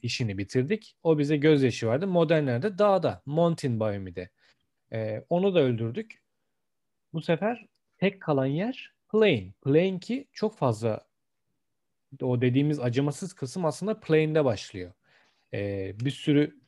işini 0.02 0.38
bitirdik. 0.38 0.96
O 1.04 1.20
bize 1.20 1.38
gözyaşı 1.38 1.88
vardı. 1.88 2.08
Modernler 2.08 2.62
de 2.62 2.78
dağda. 2.78 3.22
Mountain 3.26 3.80
Biome'de. 3.80 4.30
Ee, 4.94 5.26
onu 5.30 5.56
da 5.56 5.60
öldürdük. 5.60 6.22
Bu 7.14 7.22
sefer 7.22 7.68
tek 7.98 8.22
kalan 8.22 8.46
yer 8.46 8.94
Plain. 9.12 9.54
Plain 9.64 10.00
ki 10.00 10.28
çok 10.34 10.58
fazla 10.58 11.08
o 12.22 12.42
dediğimiz 12.42 12.80
acımasız 12.80 13.34
kısım 13.34 13.66
aslında 13.66 14.00
Plain'de 14.00 14.46
başlıyor. 14.46 14.92
Ee, 15.54 15.94
bir 16.00 16.12
sürü 16.12 16.60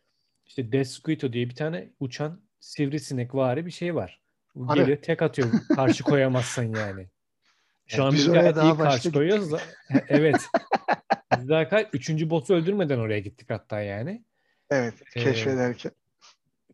işte 0.46 0.72
Desquito 0.72 1.34
diye 1.34 1.50
bir 1.50 1.56
tane 1.56 1.90
uçan 2.00 2.42
sivrisinek 2.60 3.36
vari 3.36 3.66
bir 3.66 3.72
şey 3.72 3.96
var. 3.96 4.22
Arı. 4.68 4.80
Gelir 4.84 5.02
tek 5.02 5.22
atıyor. 5.22 5.50
Karşı 5.76 6.04
koyamazsın 6.04 6.76
yani. 6.76 7.08
Şu 7.88 7.96
Evet, 7.96 8.06
an 8.06 8.14
biz 8.14 8.30
oraya 8.30 8.56
daha 8.56 8.78
karşı 8.78 9.12
koyuyoruz 9.12 9.52
da. 9.52 9.62
evet. 10.08 10.42
Biz 11.42 11.50
daha 11.50 11.70
kaç, 11.70 11.88
üçüncü 11.94 12.30
boss'u 12.30 12.54
öldürmeden 12.54 13.00
oraya 13.00 13.20
gittik 13.20 13.50
hatta 13.50 13.82
yani. 13.82 14.24
Evet, 14.70 14.94
Ee, 15.16 15.20
keşfederken. 15.20 15.92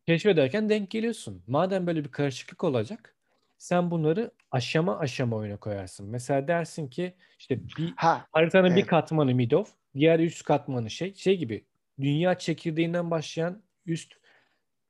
Keşfederken 0.05 0.69
denk 0.69 0.91
geliyorsun. 0.91 1.43
Madem 1.47 1.87
böyle 1.87 2.03
bir 2.03 2.11
karışıklık 2.11 2.63
olacak, 2.63 3.15
sen 3.57 3.91
bunları 3.91 4.31
aşama 4.51 4.99
aşama 4.99 5.35
oyuna 5.35 5.57
koyarsın. 5.57 6.09
Mesela 6.09 6.47
dersin 6.47 6.87
ki 6.87 7.13
işte 7.39 7.59
bir 7.77 7.93
Ha, 7.95 8.27
haritanın 8.31 8.69
bir 8.69 8.75
Evet. 8.81 8.85
katmanı 8.87 9.35
Midow, 9.35 9.73
diğer 9.95 10.19
üst 10.19 10.43
katmanı 10.43 10.89
şey, 10.89 11.13
şey 11.15 11.37
gibi 11.37 11.65
dünya 12.01 12.37
çekirdeğinden 12.37 13.11
başlayan 13.11 13.63
üst 13.85 14.13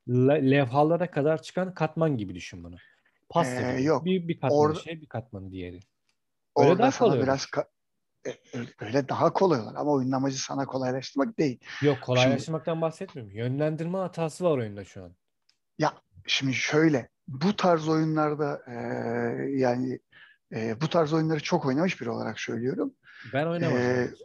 le- 0.08 0.50
levhalara 0.50 1.10
kadar 1.10 1.42
çıkan 1.42 1.74
katman 1.74 2.16
gibi 2.16 2.34
düşün 2.34 2.64
bunu. 2.64 2.76
Pasta 3.28 3.60
Ee, 3.62 3.72
gibi. 3.72 3.84
yok. 3.84 4.04
Bir, 4.04 4.28
bir 4.28 4.34
katmanı 4.40 4.60
Orada- 4.60 4.80
şey, 4.80 5.00
bir 5.00 5.06
katmanı 5.06 5.52
diğeri. 5.52 5.80
Öyle 6.56 6.70
orada 6.70 6.90
sana 6.90 7.08
kolay 7.10 7.22
biraz 7.22 7.44
ka- 7.44 7.66
öyle- 8.80 9.08
daha 9.08 9.32
kolay 9.32 9.60
olur 9.60 9.74
ama 9.74 9.90
oyunun 9.90 10.12
amacı 10.12 10.42
sana 10.42 10.66
kolaylaştırmak 10.66 11.38
değil. 11.38 11.60
Yok 11.82 11.98
kolaylaştırmaktan 12.02 12.80
bahsetmiyorum. 12.80 13.34
Yönlendirme 13.34 13.98
hatası 13.98 14.44
var 14.44 14.58
oyunda 14.58 14.84
şu 14.84 15.04
an. 15.04 15.12
Ya 15.78 15.94
şimdi 16.26 16.54
şöyle 16.54 17.08
bu 17.28 17.56
tarz 17.56 17.88
oyunlarda 17.88 18.62
e, 18.66 18.74
yani 19.50 19.98
e, 20.54 20.80
bu 20.80 20.88
tarz 20.88 21.12
oyunları 21.12 21.40
çok 21.40 21.66
oynamış 21.66 22.00
biri 22.00 22.10
olarak 22.10 22.40
söylüyorum. 22.40 22.94
Ben 23.32 23.46
oynamadım. 23.46 23.80
Henüz. 23.82 24.22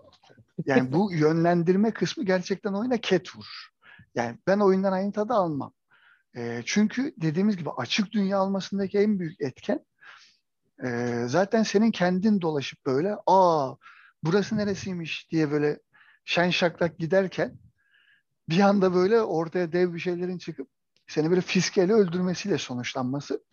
Yani 0.65 0.91
bu 0.91 1.12
yönlendirme 1.13 1.91
kısmı 1.91 2.25
gerçekten 2.25 2.74
oyuna 2.74 2.98
ket 2.98 3.36
vurur. 3.36 3.69
Yani 4.15 4.38
ben 4.48 4.60
oyundan 4.60 4.91
aynı 4.91 5.12
tadı 5.12 5.33
almam. 5.33 5.74
E, 6.38 6.62
çünkü 6.65 7.13
dediğimiz 7.17 7.57
gibi 7.57 7.69
açık 7.69 8.12
dünya 8.12 8.38
almasındaki 8.38 8.98
en 9.00 9.19
büyük 9.19 9.41
etken 9.41 9.79
e, 10.85 11.19
zaten 11.27 11.63
senin 11.63 11.91
kendin 11.91 12.41
dolaşıp 12.41 12.85
böyle 12.85 13.17
aa 13.27 13.75
burası 14.23 14.57
neresiymiş 14.57 15.31
diye 15.31 15.51
böyle 15.51 15.79
şen 16.25 16.49
şaklak 16.49 16.99
giderken 16.99 17.57
bir 18.49 18.59
anda 18.59 18.93
böyle 18.93 19.21
ortaya 19.21 19.71
dev 19.71 19.93
bir 19.93 19.99
şeylerin 19.99 20.37
çıkıp 20.37 20.69
seni 21.07 21.29
böyle 21.29 21.41
fiskeyle 21.41 21.93
öldürmesiyle 21.93 22.57
sonuçlanması 22.57 23.43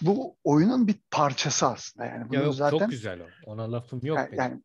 bu 0.00 0.36
oyunun 0.44 0.86
bir 0.86 0.96
parçası 1.10 1.66
aslında. 1.66 2.06
Yani 2.06 2.20
Ya 2.20 2.28
bunu 2.28 2.42
yok 2.42 2.54
zaten 2.54 2.78
çok 2.78 2.90
güzel 2.90 3.20
o. 3.20 3.26
Ona 3.46 3.72
lafım 3.72 4.00
yok 4.02 4.18
yani, 4.18 4.28
benim. 4.32 4.38
yani 4.38 4.62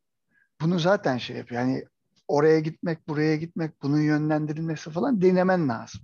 bunu 0.60 0.78
zaten 0.78 1.18
şey 1.18 1.36
yapıyor. 1.36 1.60
Yani 1.60 1.84
oraya 2.28 2.60
gitmek, 2.60 3.08
buraya 3.08 3.36
gitmek, 3.36 3.82
bunun 3.82 4.00
yönlendirilmesi 4.00 4.90
falan 4.90 5.22
denemen 5.22 5.68
lazım. 5.68 6.00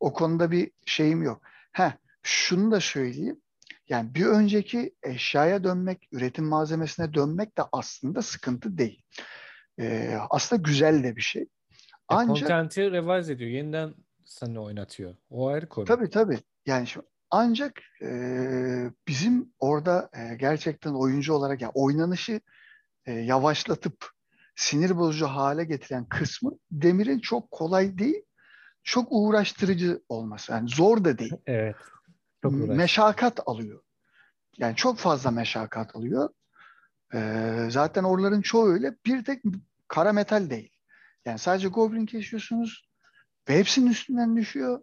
O 0.00 0.12
konuda 0.12 0.50
bir 0.50 0.70
şeyim 0.86 1.22
yok. 1.22 1.42
Ha, 1.72 1.94
şunu 2.22 2.70
da 2.70 2.80
söyleyeyim. 2.80 3.41
Yani 3.92 4.14
bir 4.14 4.26
önceki 4.26 4.94
eşyaya 5.02 5.64
dönmek, 5.64 6.08
üretim 6.12 6.44
malzemesine 6.44 7.14
dönmek 7.14 7.58
de 7.58 7.62
aslında 7.72 8.22
sıkıntı 8.22 8.78
değil. 8.78 9.02
Ee, 9.80 10.18
aslında 10.30 10.62
güzel 10.62 11.04
de 11.04 11.16
bir 11.16 11.20
şey. 11.20 11.42
Ya 11.42 11.48
Ancak 12.08 12.36
content'i 12.36 12.92
revise 12.92 13.32
ediyor. 13.32 13.50
Yeniden 13.50 13.94
sana 14.24 14.60
oynatıyor. 14.60 15.14
O 15.30 15.48
ayrı 15.48 15.68
konu. 15.68 15.84
Tabii 15.84 16.10
tabii. 16.10 16.38
Yani 16.66 16.86
şu, 16.86 17.02
ancak 17.30 17.72
e, 18.02 18.10
bizim 19.08 19.52
orada 19.58 20.10
e, 20.16 20.34
gerçekten 20.34 20.92
oyuncu 20.92 21.34
olarak 21.34 21.62
yani 21.62 21.72
oynanışı 21.74 22.40
e, 23.06 23.12
yavaşlatıp 23.12 24.10
sinir 24.56 24.96
bozucu 24.96 25.26
hale 25.26 25.64
getiren 25.64 26.04
kısmı 26.04 26.52
Demir'in 26.70 27.18
çok 27.18 27.50
kolay 27.50 27.98
değil, 27.98 28.22
çok 28.82 29.08
uğraştırıcı 29.10 30.02
olması. 30.08 30.52
Yani 30.52 30.68
zor 30.68 31.04
da 31.04 31.18
değil. 31.18 31.34
Evet. 31.46 31.76
Çok 32.42 32.52
uğraştı. 32.52 32.74
Meşakkat 32.74 33.40
alıyor. 33.46 33.82
Yani 34.58 34.76
çok 34.76 34.98
fazla 34.98 35.30
meşakkat 35.30 35.96
alıyor. 35.96 36.28
E, 37.14 37.68
zaten 37.70 38.04
oraların 38.04 38.42
çoğu 38.42 38.68
öyle. 38.68 38.96
Bir 39.06 39.24
tek 39.24 39.42
kara 39.88 40.12
metal 40.12 40.50
değil. 40.50 40.72
Yani 41.24 41.38
sadece 41.38 41.68
goblin 41.68 42.06
kesiyorsunuz 42.06 42.88
ve 43.48 43.58
hepsinin 43.58 43.90
üstünden 43.90 44.36
düşüyor. 44.36 44.82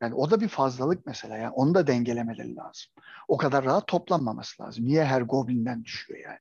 Yani 0.00 0.14
o 0.14 0.30
da 0.30 0.40
bir 0.40 0.48
fazlalık 0.48 1.06
mesela. 1.06 1.36
Yani 1.36 1.50
onu 1.50 1.74
da 1.74 1.86
dengelemeleri 1.86 2.56
lazım. 2.56 2.92
O 3.28 3.36
kadar 3.36 3.64
rahat 3.64 3.86
toplanmaması 3.86 4.62
lazım. 4.62 4.84
Niye 4.84 5.04
her 5.04 5.22
goblinden 5.22 5.84
düşüyor 5.84 6.20
yani? 6.20 6.38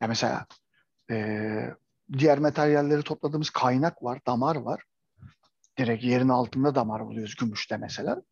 Ya 0.00 0.08
mesela 0.08 0.46
e, 1.10 1.76
diğer 2.18 2.38
materyalleri 2.38 3.02
topladığımız 3.02 3.50
kaynak 3.50 4.02
var, 4.02 4.20
damar 4.26 4.56
var. 4.56 4.82
Direkt 5.78 6.04
yerin 6.04 6.28
altında 6.28 6.74
damar 6.74 7.06
buluyoruz 7.06 7.34
gümüşte 7.34 7.76
mesela. 7.76 8.22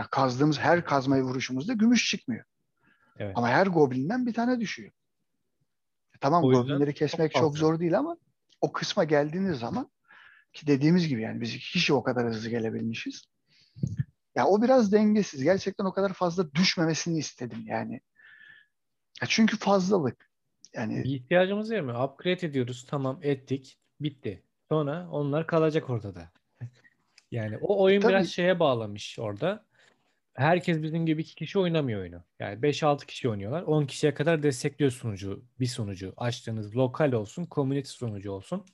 Ya 0.00 0.06
kazdığımız 0.10 0.58
her 0.58 0.84
kazmayı 0.84 1.22
vuruşumuzda 1.22 1.72
gümüş 1.72 2.10
çıkmıyor. 2.10 2.44
Evet. 3.18 3.32
Ama 3.36 3.48
her 3.48 3.66
goblinden 3.66 4.26
bir 4.26 4.34
tane 4.34 4.60
düşüyor. 4.60 4.90
E, 6.14 6.18
tamam 6.20 6.42
goblinleri 6.42 6.94
kesmek 6.94 7.32
çok 7.32 7.42
çok, 7.42 7.58
zor 7.58 7.80
değil 7.80 7.98
ama 7.98 8.16
o 8.60 8.72
kısma 8.72 9.04
geldiğiniz 9.04 9.58
zaman 9.58 9.90
ki 10.52 10.66
dediğimiz 10.66 11.08
gibi 11.08 11.22
yani 11.22 11.40
biz 11.40 11.50
hiç 11.50 11.90
o 11.90 12.02
kadar 12.02 12.26
hızlı 12.26 12.50
gelebilmişiz. 12.50 13.24
Ya 14.34 14.46
o 14.46 14.62
biraz 14.62 14.92
dengesiz. 14.92 15.42
Gerçekten 15.42 15.84
o 15.84 15.92
kadar 15.92 16.12
fazla 16.12 16.52
düşmemesini 16.54 17.18
istedim 17.18 17.64
yani. 17.66 18.00
Ya 19.22 19.28
çünkü 19.28 19.58
fazlalık. 19.58 20.30
Yani 20.74 21.04
Bir 21.04 21.10
ihtiyacımız 21.10 21.70
var 21.70 21.80
mı? 21.80 22.04
Upgrade 22.04 22.46
ediyoruz. 22.46 22.86
Tamam 22.88 23.20
ettik. 23.22 23.78
Bitti. 24.00 24.42
Sonra 24.68 25.08
onlar 25.10 25.46
kalacak 25.46 25.90
ortada. 25.90 26.30
Yani 27.30 27.58
o 27.60 27.82
oyun 27.82 28.00
tabii. 28.00 28.12
biraz 28.12 28.28
şeye 28.28 28.60
bağlamış 28.60 29.18
orada. 29.18 29.69
Herkes 30.34 30.82
bizim 30.82 31.06
gibi 31.06 31.20
iki 31.20 31.34
kişi 31.34 31.58
oynamıyor 31.58 32.00
oyunu. 32.00 32.24
Yani 32.38 32.60
5-6 32.60 33.06
kişi 33.06 33.28
oynuyorlar. 33.28 33.62
10 33.62 33.86
kişiye 33.86 34.14
kadar 34.14 34.42
destekliyor 34.42 34.90
sunucu. 34.90 35.44
Bir 35.60 35.66
sunucu. 35.66 36.14
Açtığınız 36.16 36.76
lokal 36.76 37.12
olsun, 37.12 37.48
community 37.50 37.88
sunucu 37.88 38.32
olsun. 38.32 38.66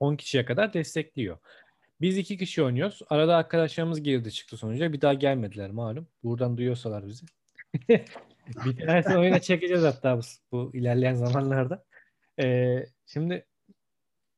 10 0.00 0.16
kişiye 0.16 0.44
kadar 0.44 0.72
destekliyor. 0.72 1.38
Biz 2.00 2.18
iki 2.18 2.38
kişi 2.38 2.62
oynuyoruz. 2.62 3.02
Arada 3.08 3.36
arkadaşlarımız 3.36 4.02
girdi 4.02 4.32
çıktı 4.32 4.56
sonuca. 4.56 4.92
Bir 4.92 5.00
daha 5.00 5.14
gelmediler 5.14 5.70
malum. 5.70 6.08
Buradan 6.22 6.56
duyuyorsalar 6.56 7.06
bizi. 7.06 7.26
bir 8.64 8.86
tanesini 8.86 9.18
oyuna 9.18 9.40
çekeceğiz 9.40 9.82
hatta 9.82 10.18
bu, 10.18 10.22
bu 10.52 10.76
ilerleyen 10.76 11.14
zamanlarda. 11.14 11.84
Ee, 12.40 12.86
şimdi 13.06 13.46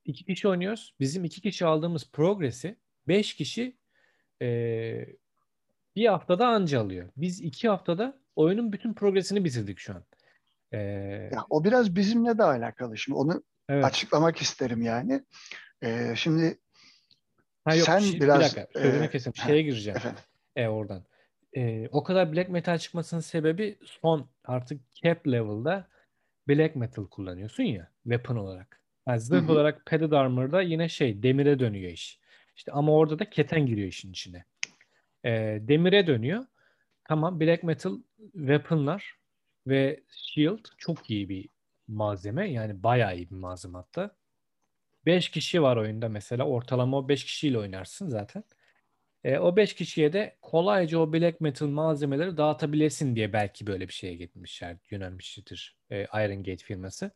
iki 0.04 0.24
kişi 0.24 0.48
oynuyoruz. 0.48 0.94
Bizim 1.00 1.24
iki 1.24 1.40
kişi 1.40 1.66
aldığımız 1.66 2.10
progresi 2.12 2.76
beş 3.08 3.34
kişi 3.34 3.76
ee, 4.42 5.06
bir 5.98 6.06
haftada 6.06 6.46
anca 6.46 6.80
alıyor. 6.80 7.08
Biz 7.16 7.40
iki 7.40 7.68
haftada 7.68 8.18
oyunun 8.36 8.72
bütün 8.72 8.94
progresini 8.94 9.44
bitirdik 9.44 9.78
şu 9.78 9.94
an. 9.94 10.04
Ee, 10.72 10.78
ya 11.32 11.44
o 11.50 11.64
biraz 11.64 11.96
bizimle 11.96 12.38
de 12.38 12.42
alakalı. 12.42 12.98
Şimdi 12.98 13.18
onu 13.18 13.42
evet. 13.68 13.84
açıklamak 13.84 14.42
isterim 14.42 14.82
yani. 14.82 15.24
Ee, 15.82 16.12
şimdi 16.16 16.58
Ha 17.64 17.74
yok, 17.74 17.86
sen 17.86 17.98
şey- 17.98 18.20
biraz, 18.20 18.40
bir 18.40 18.44
dakika 18.44 18.80
sözünü 18.80 19.04
e, 19.04 19.10
kesim. 19.10 19.32
ha, 19.36 19.46
Şeye 19.46 19.62
gireceğim. 19.62 19.96
efendim. 19.96 20.18
E 20.56 20.68
oradan. 20.68 21.04
E, 21.56 21.88
o 21.88 22.02
kadar 22.02 22.32
black 22.32 22.48
metal 22.48 22.78
çıkmasının 22.78 23.20
sebebi 23.20 23.78
son 23.84 24.28
artık 24.44 24.80
cap 24.92 25.26
level'da 25.26 25.88
black 26.48 26.76
metal 26.76 27.06
kullanıyorsun 27.06 27.62
ya 27.62 27.90
weapon 28.02 28.36
olarak. 28.36 28.80
Yani 29.08 29.20
zırh 29.20 29.42
Hı 29.42 29.46
hı. 29.46 29.52
olarak 29.52 29.86
padded 29.86 30.12
armor'da 30.12 30.62
yine 30.62 30.88
şey 30.88 31.22
demire 31.22 31.58
dönüyor 31.58 31.90
iş. 31.92 32.18
İşte 32.56 32.72
ama 32.72 32.92
orada 32.92 33.18
da 33.18 33.30
keten 33.30 33.66
giriyor 33.66 33.88
işin 33.88 34.10
içine. 34.10 34.44
E, 35.24 35.58
demire 35.62 36.06
dönüyor. 36.06 36.46
Tamam 37.08 37.40
black 37.40 37.62
metal 37.62 37.98
weapon'lar 38.32 39.14
ve 39.66 40.04
shield 40.12 40.64
çok 40.78 41.10
iyi 41.10 41.28
bir 41.28 41.48
malzeme. 41.88 42.50
Yani 42.52 42.82
bayağı 42.82 43.16
iyi 43.16 43.30
bir 43.30 43.36
malzeme 43.36 43.78
hatta. 43.78 44.16
5 45.06 45.30
kişi 45.30 45.62
var 45.62 45.76
oyunda 45.76 46.08
mesela. 46.08 46.44
Ortalama 46.44 46.98
o 46.98 47.08
5 47.08 47.24
kişiyle 47.24 47.58
oynarsın 47.58 48.08
zaten. 48.10 48.44
E, 49.24 49.38
o 49.38 49.56
5 49.56 49.74
kişiye 49.74 50.12
de 50.12 50.38
kolayca 50.42 50.98
o 50.98 51.12
black 51.12 51.40
metal 51.40 51.66
malzemeleri 51.66 52.36
dağıtabilesin 52.36 53.16
diye 53.16 53.32
belki 53.32 53.66
böyle 53.66 53.88
bir 53.88 53.92
şeye 53.92 54.14
gitmişler, 54.14 54.76
yönelmiştir 54.90 55.76
e, 55.90 56.02
Iron 56.04 56.42
Gate 56.42 56.64
firması. 56.64 57.10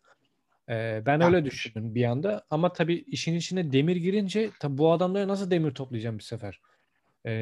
E, 0.68 1.02
ben 1.06 1.20
Ya, 1.20 1.26
öyle 1.26 1.44
düşündüm 1.44 1.94
bir 1.94 2.04
anda 2.04 2.46
ama 2.50 2.72
tabii 2.72 2.94
işin 2.94 3.34
içine 3.34 3.72
demir 3.72 3.96
girince 3.96 4.50
tabii 4.60 4.78
bu 4.78 4.92
adamlara 4.92 5.28
nasıl 5.28 5.50
demir 5.50 5.74
toplayacağım 5.74 6.18
bir 6.18 6.24
sefer? 6.24 6.60
E, 7.26 7.32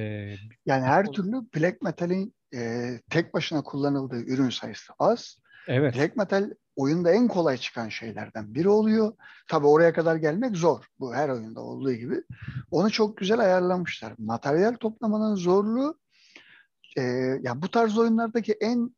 Yani 0.67 0.85
her 0.85 1.07
türlü 1.07 1.33
black 1.57 1.83
metal'in 1.83 2.35
e, 2.55 2.91
tek 3.11 3.35
başına 3.35 3.63
kullanıldığı 3.63 4.21
ürün 4.23 4.51
sayısı 4.51 4.93
az. 4.99 5.39
evet, 5.69 5.95
Black 5.97 6.17
metal 6.17 6.51
oyunda 6.77 7.11
en 7.11 7.29
kolay 7.29 7.57
çıkan 7.57 7.89
şeylerden 7.89 8.55
biri 8.55 8.69
oluyor. 8.69 9.13
Tabi 9.49 9.67
oraya 9.67 9.93
kadar 9.93 10.17
gelmek 10.17 10.57
zor. 10.57 10.85
Bu 11.01 11.15
her 11.15 11.29
oyunda 11.29 11.61
olduğu 11.61 11.93
gibi. 11.93 12.23
Onu 12.71 12.91
çok 12.91 13.17
güzel 13.17 13.39
ayarlamışlar. 13.39 14.13
Materyal 14.19 14.75
toplamanın 14.75 15.35
zorluğu 15.35 15.99
e, 16.97 17.03
ya 17.43 17.63
bu 17.63 17.71
tarz 17.71 17.99
oyunlardaki 17.99 18.53
en 18.53 18.95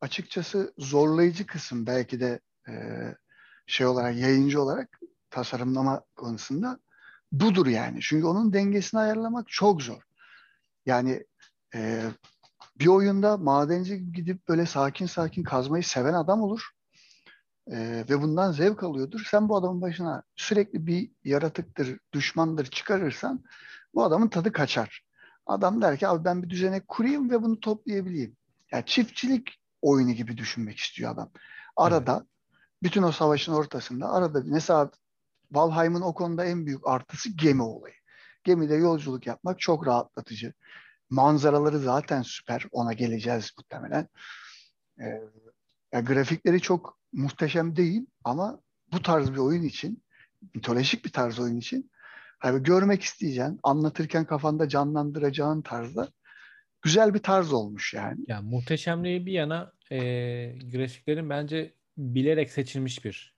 açıkçası 0.00 0.74
zorlayıcı 0.78 1.46
kısım 1.46 1.86
belki 1.86 2.20
de 2.20 2.40
e, 2.68 2.72
şey 3.66 3.86
olarak 3.86 4.16
yayıncı 4.16 4.62
olarak 4.62 5.00
tasarımlama 5.30 6.02
konusunda 6.16 6.78
budur 7.32 7.66
yani. 7.66 7.98
Çünkü 8.02 8.26
onun 8.26 8.52
dengesini 8.52 9.00
ayarlamak 9.00 9.48
çok 9.48 9.82
zor. 9.82 10.02
Yani 10.86 11.26
e, 11.74 12.02
bir 12.78 12.86
oyunda 12.86 13.36
madenci 13.36 14.12
gidip 14.12 14.48
böyle 14.48 14.66
sakin 14.66 15.06
sakin 15.06 15.42
kazmayı 15.42 15.84
seven 15.84 16.14
adam 16.14 16.42
olur. 16.42 16.70
E, 17.70 18.04
ve 18.10 18.22
bundan 18.22 18.52
zevk 18.52 18.82
alıyordur. 18.82 19.28
Sen 19.30 19.48
bu 19.48 19.56
adamın 19.56 19.82
başına 19.82 20.22
sürekli 20.36 20.86
bir 20.86 21.10
yaratıktır, 21.24 21.98
düşmandır 22.12 22.66
çıkarırsan 22.66 23.44
bu 23.94 24.04
adamın 24.04 24.28
tadı 24.28 24.52
kaçar. 24.52 25.02
Adam 25.46 25.82
der 25.82 25.98
ki 25.98 26.08
abi 26.08 26.24
ben 26.24 26.42
bir 26.42 26.50
düzenek 26.50 26.88
kurayım 26.88 27.30
ve 27.30 27.42
bunu 27.42 27.60
toplayabileyim. 27.60 28.36
Yani 28.72 28.84
çiftçilik 28.86 29.48
oyunu 29.82 30.12
gibi 30.12 30.36
düşünmek 30.36 30.78
istiyor 30.78 31.10
adam. 31.10 31.30
Arada 31.76 32.26
bütün 32.82 33.02
o 33.02 33.12
savaşın 33.12 33.52
ortasında 33.52 34.12
arada 34.12 34.42
mesela 34.44 34.90
Valheim'ın 35.52 36.00
o 36.00 36.14
konuda 36.14 36.44
en 36.44 36.66
büyük 36.66 36.86
artısı 36.86 37.28
gemi 37.36 37.62
olayı. 37.62 37.94
Gemide 38.44 38.74
yolculuk 38.74 39.26
yapmak 39.26 39.60
çok 39.60 39.86
rahatlatıcı. 39.86 40.52
Manzaraları 41.10 41.78
zaten 41.78 42.22
süper. 42.22 42.64
Ona 42.72 42.92
geleceğiz 42.92 43.50
muhtemelen. 43.58 44.08
Ee, 45.00 45.22
ya 45.92 46.00
grafikleri 46.00 46.60
çok 46.60 46.98
muhteşem 47.12 47.76
değil 47.76 48.06
ama 48.24 48.60
bu 48.92 49.02
tarz 49.02 49.32
bir 49.32 49.38
oyun 49.38 49.62
için, 49.62 50.02
mitolojik 50.54 51.04
bir 51.04 51.12
tarz 51.12 51.40
oyun 51.40 51.58
için 51.58 51.90
hani 52.38 52.62
görmek 52.62 53.02
isteyeceğin, 53.02 53.60
anlatırken 53.62 54.24
kafanda 54.24 54.68
canlandıracağın 54.68 55.62
tarzda 55.62 56.08
güzel 56.82 57.14
bir 57.14 57.18
tarz 57.18 57.52
olmuş 57.52 57.94
yani. 57.94 58.24
ya 58.28 58.42
muhteşemliği 58.42 59.26
bir 59.26 59.32
yana 59.32 59.72
e, 59.90 59.98
grafiklerin 60.72 61.30
bence 61.30 61.74
bilerek 61.96 62.50
seçilmiş 62.50 63.04
bir 63.04 63.34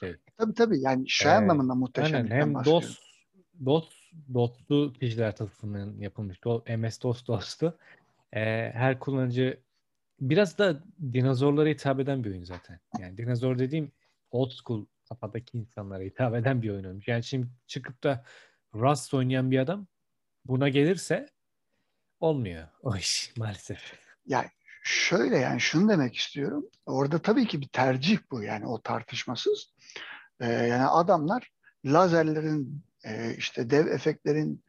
şey. 0.00 0.16
Tabii 0.36 0.54
tabii 0.54 0.80
yani 0.80 1.08
şey 1.08 1.32
Ee, 1.32 1.34
anlamında 1.34 1.72
Aynen 1.72 1.78
muhteşemlikten 1.78 2.40
hem. 2.40 2.64
DOS 2.64 2.98
DOS 3.64 3.88
DOS'lu 4.34 4.92
kişiler 4.92 5.36
tarafından 5.36 5.94
yapılmış. 5.98 6.38
Do- 6.38 6.76
MS-DOS 6.76 7.26
DOS'tu. 7.26 7.78
Ee, 8.32 8.70
her 8.74 8.98
kullanıcı 8.98 9.60
biraz 10.20 10.58
da 10.58 10.82
dinozorlara 11.12 11.68
hitap 11.68 12.00
eden 12.00 12.24
bir 12.24 12.30
oyun 12.30 12.44
zaten. 12.44 12.80
Yani 12.98 13.16
dinozor 13.16 13.58
dediğim 13.58 13.92
old 14.30 14.50
school 14.50 14.86
kafadaki 15.08 15.58
insanlara 15.58 16.02
hitap 16.02 16.34
eden 16.34 16.62
bir 16.62 16.70
oyun 16.70 16.84
olmuş. 16.84 17.08
Yani 17.08 17.24
şimdi 17.24 17.48
çıkıp 17.66 18.02
da 18.02 18.24
Rust 18.74 19.14
oynayan 19.14 19.50
bir 19.50 19.58
adam 19.58 19.86
buna 20.44 20.68
gelirse 20.68 21.28
olmuyor 22.20 22.68
o 22.82 22.96
iş 22.96 23.32
maalesef. 23.36 23.98
Yani 24.26 24.48
şöyle 24.82 25.38
yani 25.38 25.60
şunu 25.60 25.88
demek 25.88 26.16
istiyorum. 26.16 26.66
Orada 26.86 27.18
tabii 27.18 27.46
ki 27.46 27.60
bir 27.60 27.68
tercih 27.68 28.18
bu 28.30 28.42
yani 28.42 28.66
o 28.66 28.82
tartışmasız. 28.82 29.74
Ee, 30.40 30.46
yani 30.52 30.86
adamlar 30.86 31.52
lazerlerin 31.84 32.82
e, 33.06 33.34
işte 33.38 33.70
dev 33.70 33.86
efektlerin 33.86 34.64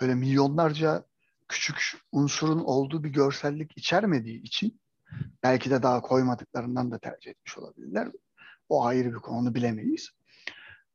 böyle 0.00 0.14
milyonlarca 0.14 1.04
küçük 1.48 1.94
unsurun 2.12 2.64
olduğu 2.64 3.04
bir 3.04 3.08
görsellik 3.08 3.78
içermediği 3.78 4.42
için 4.42 4.80
belki 5.42 5.70
de 5.70 5.82
daha 5.82 6.00
koymadıklarından 6.00 6.90
da 6.90 6.98
tercih 6.98 7.30
etmiş 7.30 7.58
olabilirler. 7.58 8.08
O 8.68 8.84
ayrı 8.84 9.14
bir 9.14 9.18
konu 9.18 9.36
onu 9.36 9.54
bilemeyiz. 9.54 10.10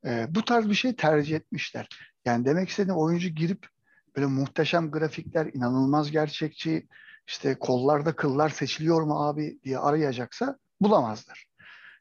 Ee, 0.05 0.27
bu 0.29 0.45
tarz 0.45 0.69
bir 0.69 0.73
şey 0.75 0.95
tercih 0.95 1.35
etmişler. 1.35 1.87
Yani 2.25 2.45
demek 2.45 2.69
istediğim 2.69 2.97
oyuncu 2.97 3.29
girip 3.29 3.67
böyle 4.15 4.27
muhteşem 4.27 4.91
grafikler, 4.91 5.45
inanılmaz 5.53 6.11
gerçekçi, 6.11 6.87
işte 7.27 7.59
kollarda 7.59 8.15
kıllar 8.15 8.49
seçiliyor 8.49 9.01
mu 9.01 9.27
abi 9.27 9.59
diye 9.63 9.79
arayacaksa 9.79 10.57
bulamazlar. 10.81 11.45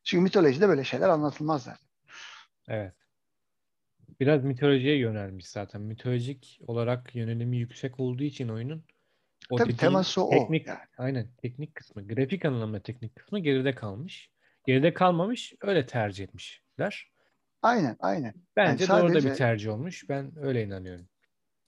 Çünkü 0.05 0.23
mitolojide 0.23 0.69
böyle 0.69 0.85
şeyler 0.85 1.09
anlatılmaz 1.09 1.63
zaten. 1.63 1.89
Evet. 2.69 3.00
Biraz 4.21 4.45
mitolojiye 4.45 4.97
yönelmiş 4.99 5.49
zaten. 5.49 5.81
Mitolojik 5.81 6.61
olarak 6.67 7.15
yönelimi 7.17 7.57
yüksek 7.57 8.01
olduğu 8.01 8.23
için 8.23 8.49
oyunun 8.49 8.85
o 9.51 9.57
Tabii 9.57 9.77
teması 9.77 10.25
o 10.25 10.31
teknik, 10.31 10.67
yani. 10.67 10.79
aynen 10.99 11.29
teknik 11.43 11.75
kısmı, 11.75 12.09
grafik 12.09 12.45
anlamda 12.45 12.83
teknik 12.83 13.17
kısmı 13.17 13.39
geride 13.39 13.75
kalmış. 13.75 14.31
Geride 14.67 14.95
kalmamış, 14.95 15.55
öyle 15.63 15.87
tercih 15.87 16.25
etmişler. 16.25 17.11
Aynen, 17.63 17.97
aynen. 18.01 18.35
Bence 18.57 18.85
Yani 18.85 19.01
doğru 19.01 19.09
da 19.09 19.13
sadece- 19.13 19.31
bir 19.31 19.35
tercih 19.35 19.71
olmuş. 19.71 20.09
Ben 20.09 20.33
öyle 20.37 20.65
inanıyorum. 20.65 21.07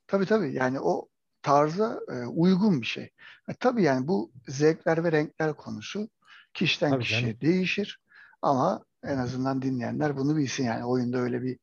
Tabii 0.07 0.27
tabii 0.27 0.55
yani 0.55 0.81
o 0.81 1.09
tarza 1.43 2.01
e, 2.09 2.27
uygun 2.27 2.81
bir 2.81 2.87
şey. 2.87 3.05
E, 3.49 3.55
tabii 3.61 3.83
yani 3.83 4.09
bu 4.09 4.33
zevkler 4.49 5.05
ve 5.05 5.13
renkler 5.13 5.55
konusu 5.55 6.09
kişiden 6.55 6.91
Tabii 6.91 7.03
kişiye 7.03 7.21
canım. 7.21 7.41
değişir. 7.41 8.01
Ama 8.43 8.85
en 9.05 9.19
azından 9.19 9.63
dinleyenler 9.63 10.17
bunu 10.17 10.37
bilsin 10.37 10.65
yani 10.65 10.85
oyunda 10.85 11.19
öyle 11.19 11.43
bir 11.43 11.59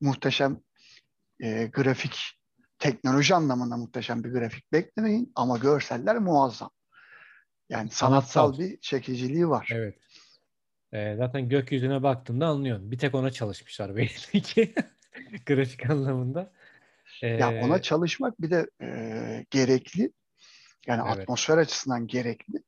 muhteşem 0.00 0.60
e, 1.40 1.66
grafik, 1.66 2.40
teknoloji 2.78 3.34
anlamında 3.34 3.76
muhteşem 3.76 4.24
bir 4.24 4.30
grafik 4.30 4.72
beklemeyin 4.72 5.32
ama 5.34 5.58
görseller 5.58 6.18
muazzam. 6.18 6.70
Yani 7.68 7.90
sanatsal, 7.90 8.52
Sanatsal. 8.52 8.58
bir 8.58 8.80
çekiciliği 8.80 9.48
var. 9.48 9.68
Evet. 9.72 9.98
Ee, 10.92 11.14
zaten 11.18 11.48
gökyüzüne 11.48 12.02
baktığında 12.02 12.46
anlıyorsun. 12.46 12.90
Bir 12.90 12.98
tek 12.98 13.14
ona 13.14 13.30
çalışmışlar 13.30 13.96
belli 13.96 14.42
ki. 14.42 14.74
Grafik 15.46 15.90
anlamında. 15.90 16.52
Ya 17.22 17.52
Ee, 17.52 17.64
ona 17.64 17.82
çalışmak 17.82 18.40
bir 18.40 18.50
de 18.50 18.66
e, 18.82 19.46
gerekli. 19.50 20.12
Yani 20.86 21.02
Evet. 21.08 21.18
atmosfer 21.20 21.58
açısından 21.58 22.06
gerekli. 22.06 22.62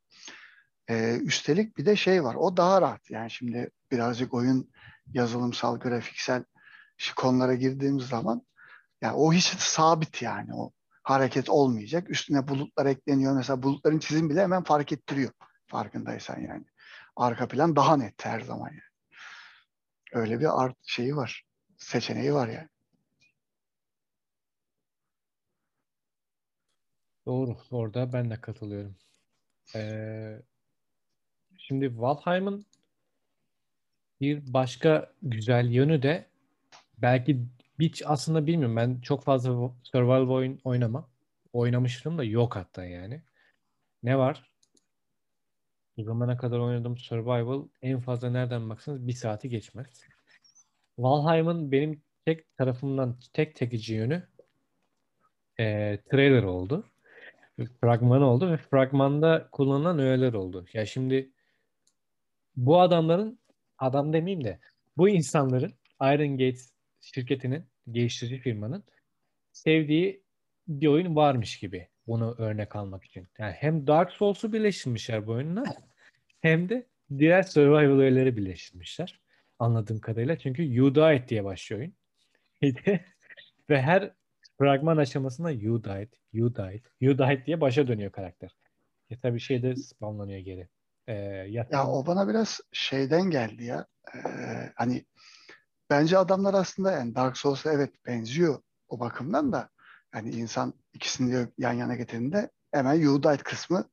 Ee, 0.91 1.17
üstelik 1.23 1.77
bir 1.79 1.87
de 1.87 1.97
şey 1.97 2.25
var. 2.25 2.35
O 2.35 2.57
daha 2.57 2.83
rahat. 2.83 3.11
Yani 3.11 3.31
şimdi 3.31 3.71
birazcık 3.93 4.35
oyun 4.35 4.71
yazılımsal, 5.13 5.81
grafiksel 5.81 6.45
konulara 7.17 7.55
girdiğimiz 7.55 8.07
zaman 8.07 8.43
yani 9.03 9.17
o 9.17 9.33
hiç 9.33 9.45
sabit 9.45 10.23
yani 10.23 10.55
o 10.55 10.73
hareket 11.03 11.49
olmayacak. 11.51 12.11
Üstüne 12.11 12.49
bulutlar 12.49 12.87
ekleniyor. 12.87 13.37
Mesela 13.37 13.63
bulutların 13.63 13.99
çizim 13.99 14.31
bile 14.31 14.43
hemen 14.43 14.63
fark 14.63 14.93
ettiriyor. 14.93 15.31
Farkındaysan 15.67 16.41
yani. 16.41 16.65
Arka 17.17 17.49
plan 17.49 17.77
daha 17.77 17.97
net 17.97 18.25
her 18.25 18.41
zaman 18.41 18.69
yani. 18.69 18.81
Öyle 20.13 20.41
bir 20.41 20.65
art 20.65 20.77
şeyi 20.83 21.17
var. 21.17 21.45
Seçeneği 21.79 22.35
var 22.35 22.49
yani. 22.49 22.69
Doğru. 27.27 27.57
Orada 27.71 28.13
ben 28.13 28.31
de 28.31 28.41
katılıyorum. 28.41 28.97
Ee, 29.75 30.43
şimdi 31.59 32.01
Valheim'ın 32.01 32.67
bir 34.21 34.53
başka 34.53 35.13
güzel 35.23 35.71
yönü 35.71 36.03
de 36.03 36.27
belki 36.99 37.43
hiç 37.81 38.03
aslında 38.07 38.47
bilmiyorum. 38.47 38.77
Ben 38.77 39.01
çok 39.01 39.25
fazla 39.25 39.73
survival 39.83 40.29
oyun 40.29 40.61
oynamam. 40.65 41.09
Oynamıştım 41.53 42.19
da 42.19 42.25
yok 42.25 42.57
hatta 42.57 42.85
yani. 42.85 43.23
Ne 44.03 44.19
var? 44.19 44.51
Bu 45.97 46.03
zamana 46.03 46.37
kadar 46.37 46.59
oynadığım 46.59 46.99
survival 46.99 47.69
en 47.83 48.01
fazla 48.01 48.31
nereden 48.31 48.71
baksanız 48.71 49.07
bir 49.07 49.13
saati 49.13 49.49
geçmez. 49.49 50.05
Valheim'ın 50.99 51.73
benim 51.73 52.03
tek 52.25 52.57
tarafımdan 52.57 53.19
tek 53.33 53.57
tekici 53.57 53.95
yönü 53.95 54.23
e, 55.59 55.99
trailer 56.11 56.43
oldu. 56.43 56.85
Fragman 57.81 58.23
oldu 58.23 58.53
ve 58.53 58.57
fragmanda 58.57 59.49
kullanılan 59.53 59.99
öğeler 59.99 60.33
oldu. 60.33 60.67
Ya 60.73 60.87
şimdi 60.87 61.31
bu 62.57 62.81
adamların 62.81 63.39
adam 63.79 64.13
demeyeyim 64.13 64.45
de 64.45 64.61
bu 64.97 65.09
insanların 65.09 65.73
Iron 66.03 66.31
Gates 66.31 66.76
şirketinin 67.15 67.65
geliştirici 67.91 68.39
firmanın 68.39 68.85
sevdiği 69.53 70.23
bir 70.69 70.87
oyun 70.87 71.17
varmış 71.17 71.59
gibi 71.59 71.89
bunu 72.07 72.35
örnek 72.39 72.77
almak 72.77 73.05
için. 73.05 73.29
Yani 73.39 73.53
hem 73.53 73.87
Dark 73.87 74.13
Souls'u 74.13 74.53
birleştirmişler 74.53 75.27
bu 75.27 75.33
oyunla 75.33 75.65
hem 76.41 76.69
de 76.69 76.87
diğer 77.19 77.43
survival 77.43 77.99
öğeleri 77.99 78.37
birleştirmişler. 78.37 79.21
Anladığım 79.59 80.01
kadarıyla. 80.01 80.39
Çünkü 80.39 80.75
You 80.75 80.95
Died 80.95 81.29
diye 81.29 81.45
başlıyor 81.45 81.81
oyun. 81.81 81.95
Ve 83.71 83.83
her 83.83 84.13
fragman 84.59 84.97
aşamasında 84.97 85.51
You 85.51 85.85
Died, 85.85 86.13
You 86.33 86.55
Died, 86.55 86.85
You 87.01 87.19
Died 87.19 87.47
diye 87.47 87.61
başa 87.61 87.89
dönüyor 87.89 88.13
karakter. 88.13 88.57
E 89.11 89.19
tabii 89.21 89.41
şey 89.41 89.63
de 89.63 89.77
spawnlanıyor 89.77 90.39
geri. 90.39 90.69
Ee, 91.07 91.15
ya 91.71 91.87
o 91.89 92.07
bana 92.07 92.29
biraz 92.29 92.61
şeyden 92.73 93.31
geldi 93.31 93.65
ya. 93.65 93.87
Ee, 94.15 94.19
hani 94.75 95.05
bence 95.91 96.19
adamlar 96.19 96.55
aslında 96.55 96.93
yani 96.93 97.15
Dark 97.15 97.37
Souls'a 97.37 97.73
evet 97.73 98.07
benziyor 98.07 98.63
o 98.89 99.01
bakımdan 99.01 99.53
da 99.53 99.69
yani 100.15 100.31
insan 100.31 100.75
ikisini 100.95 101.49
yan 101.59 101.73
yana 101.73 101.95
getirdiğinde 101.95 102.51
hemen 102.73 103.01
Died 103.01 103.41
kısmı 103.41 103.91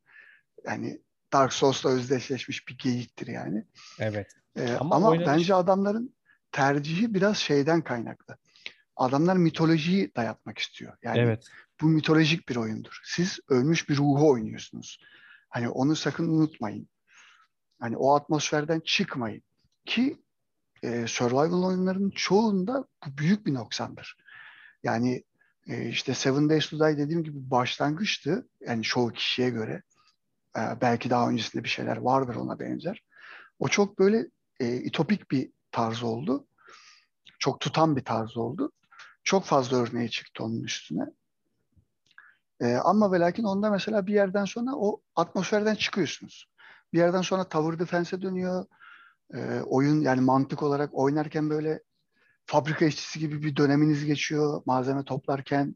yani 0.65 1.01
Dark 1.33 1.53
Souls'la 1.53 1.89
özdeşleşmiş 1.89 2.67
bir 2.67 2.77
geyiktir 2.77 3.27
yani. 3.27 3.65
Evet. 3.99 4.27
Ee, 4.55 4.73
ama 4.73 4.95
ama 4.95 5.09
oynanış... 5.09 5.27
bence 5.27 5.55
adamların 5.55 6.15
tercihi 6.51 7.13
biraz 7.13 7.37
şeyden 7.37 7.81
kaynaklı. 7.81 8.37
Adamlar 8.95 9.35
mitolojiyi 9.35 10.15
dayatmak 10.15 10.57
istiyor. 10.57 10.97
Yani 11.03 11.19
evet. 11.19 11.47
bu 11.81 11.85
mitolojik 11.85 12.49
bir 12.49 12.55
oyundur. 12.55 13.01
Siz 13.03 13.39
ölmüş 13.49 13.89
bir 13.89 13.97
ruhu 13.97 14.29
oynuyorsunuz. 14.29 14.99
Hani 15.49 15.69
onu 15.69 15.95
sakın 15.95 16.27
unutmayın. 16.27 16.89
Hani 17.79 17.97
o 17.97 18.15
atmosferden 18.15 18.79
çıkmayın. 18.79 19.43
Ki 19.85 20.23
e, 20.83 21.07
survival 21.07 21.63
oyunlarının 21.63 22.09
çoğunda 22.09 22.85
bu 23.05 23.17
büyük 23.17 23.45
bir 23.45 23.53
noksandır. 23.53 24.17
Yani 24.83 25.23
e, 25.67 25.89
işte 25.89 26.13
Seven 26.13 26.49
Days 26.49 26.69
to 26.69 26.79
Die 26.79 26.97
dediğim 26.97 27.23
gibi 27.23 27.51
başlangıçtı. 27.51 28.47
Yani 28.61 28.83
çoğu 28.83 29.13
kişiye 29.13 29.49
göre. 29.49 29.81
E, 30.57 30.61
belki 30.81 31.09
daha 31.09 31.29
öncesinde 31.29 31.63
bir 31.63 31.69
şeyler 31.69 31.97
vardır 31.97 32.35
ona 32.35 32.59
benzer. 32.59 33.03
O 33.59 33.67
çok 33.67 33.99
böyle 33.99 34.27
e, 34.59 34.75
itopik 34.75 35.31
bir 35.31 35.51
tarz 35.71 36.03
oldu. 36.03 36.47
Çok 37.39 37.59
tutan 37.59 37.95
bir 37.95 38.05
tarz 38.05 38.37
oldu. 38.37 38.71
Çok 39.23 39.45
fazla 39.45 39.77
örneği 39.77 40.09
çıktı 40.09 40.43
onun 40.43 40.63
üstüne. 40.63 41.05
E, 42.59 42.75
ama 42.75 43.11
ve 43.11 43.19
lakin 43.19 43.43
onda 43.43 43.69
mesela 43.69 44.07
bir 44.07 44.13
yerden 44.13 44.45
sonra 44.45 44.71
o 44.75 45.01
atmosferden 45.15 45.75
çıkıyorsunuz. 45.75 46.49
Bir 46.93 46.97
yerden 46.97 47.21
sonra 47.21 47.49
tower 47.49 47.79
defense'e 47.79 48.21
dönüyor. 48.21 48.65
E, 49.33 49.61
oyun 49.61 50.01
yani 50.01 50.21
mantık 50.21 50.63
olarak 50.63 50.89
oynarken 50.93 51.49
böyle 51.49 51.79
fabrika 52.45 52.85
işçisi 52.85 53.19
gibi 53.19 53.43
bir 53.43 53.55
döneminiz 53.55 54.05
geçiyor 54.05 54.61
malzeme 54.65 55.03
toplarken. 55.03 55.75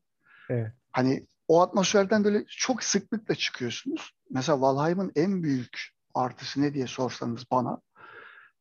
Evet. 0.49 0.71
Hani 0.91 1.27
o 1.47 1.62
atmosferden 1.62 2.23
böyle 2.23 2.45
çok 2.47 2.83
sıklıkla 2.83 3.36
çıkıyorsunuz. 3.36 4.12
Mesela 4.29 4.62
Valheim'ın 4.62 5.12
en 5.15 5.43
büyük 5.43 5.89
artısı 6.13 6.62
ne 6.62 6.73
diye 6.73 6.88
sorsanız 6.88 7.51
bana 7.51 7.81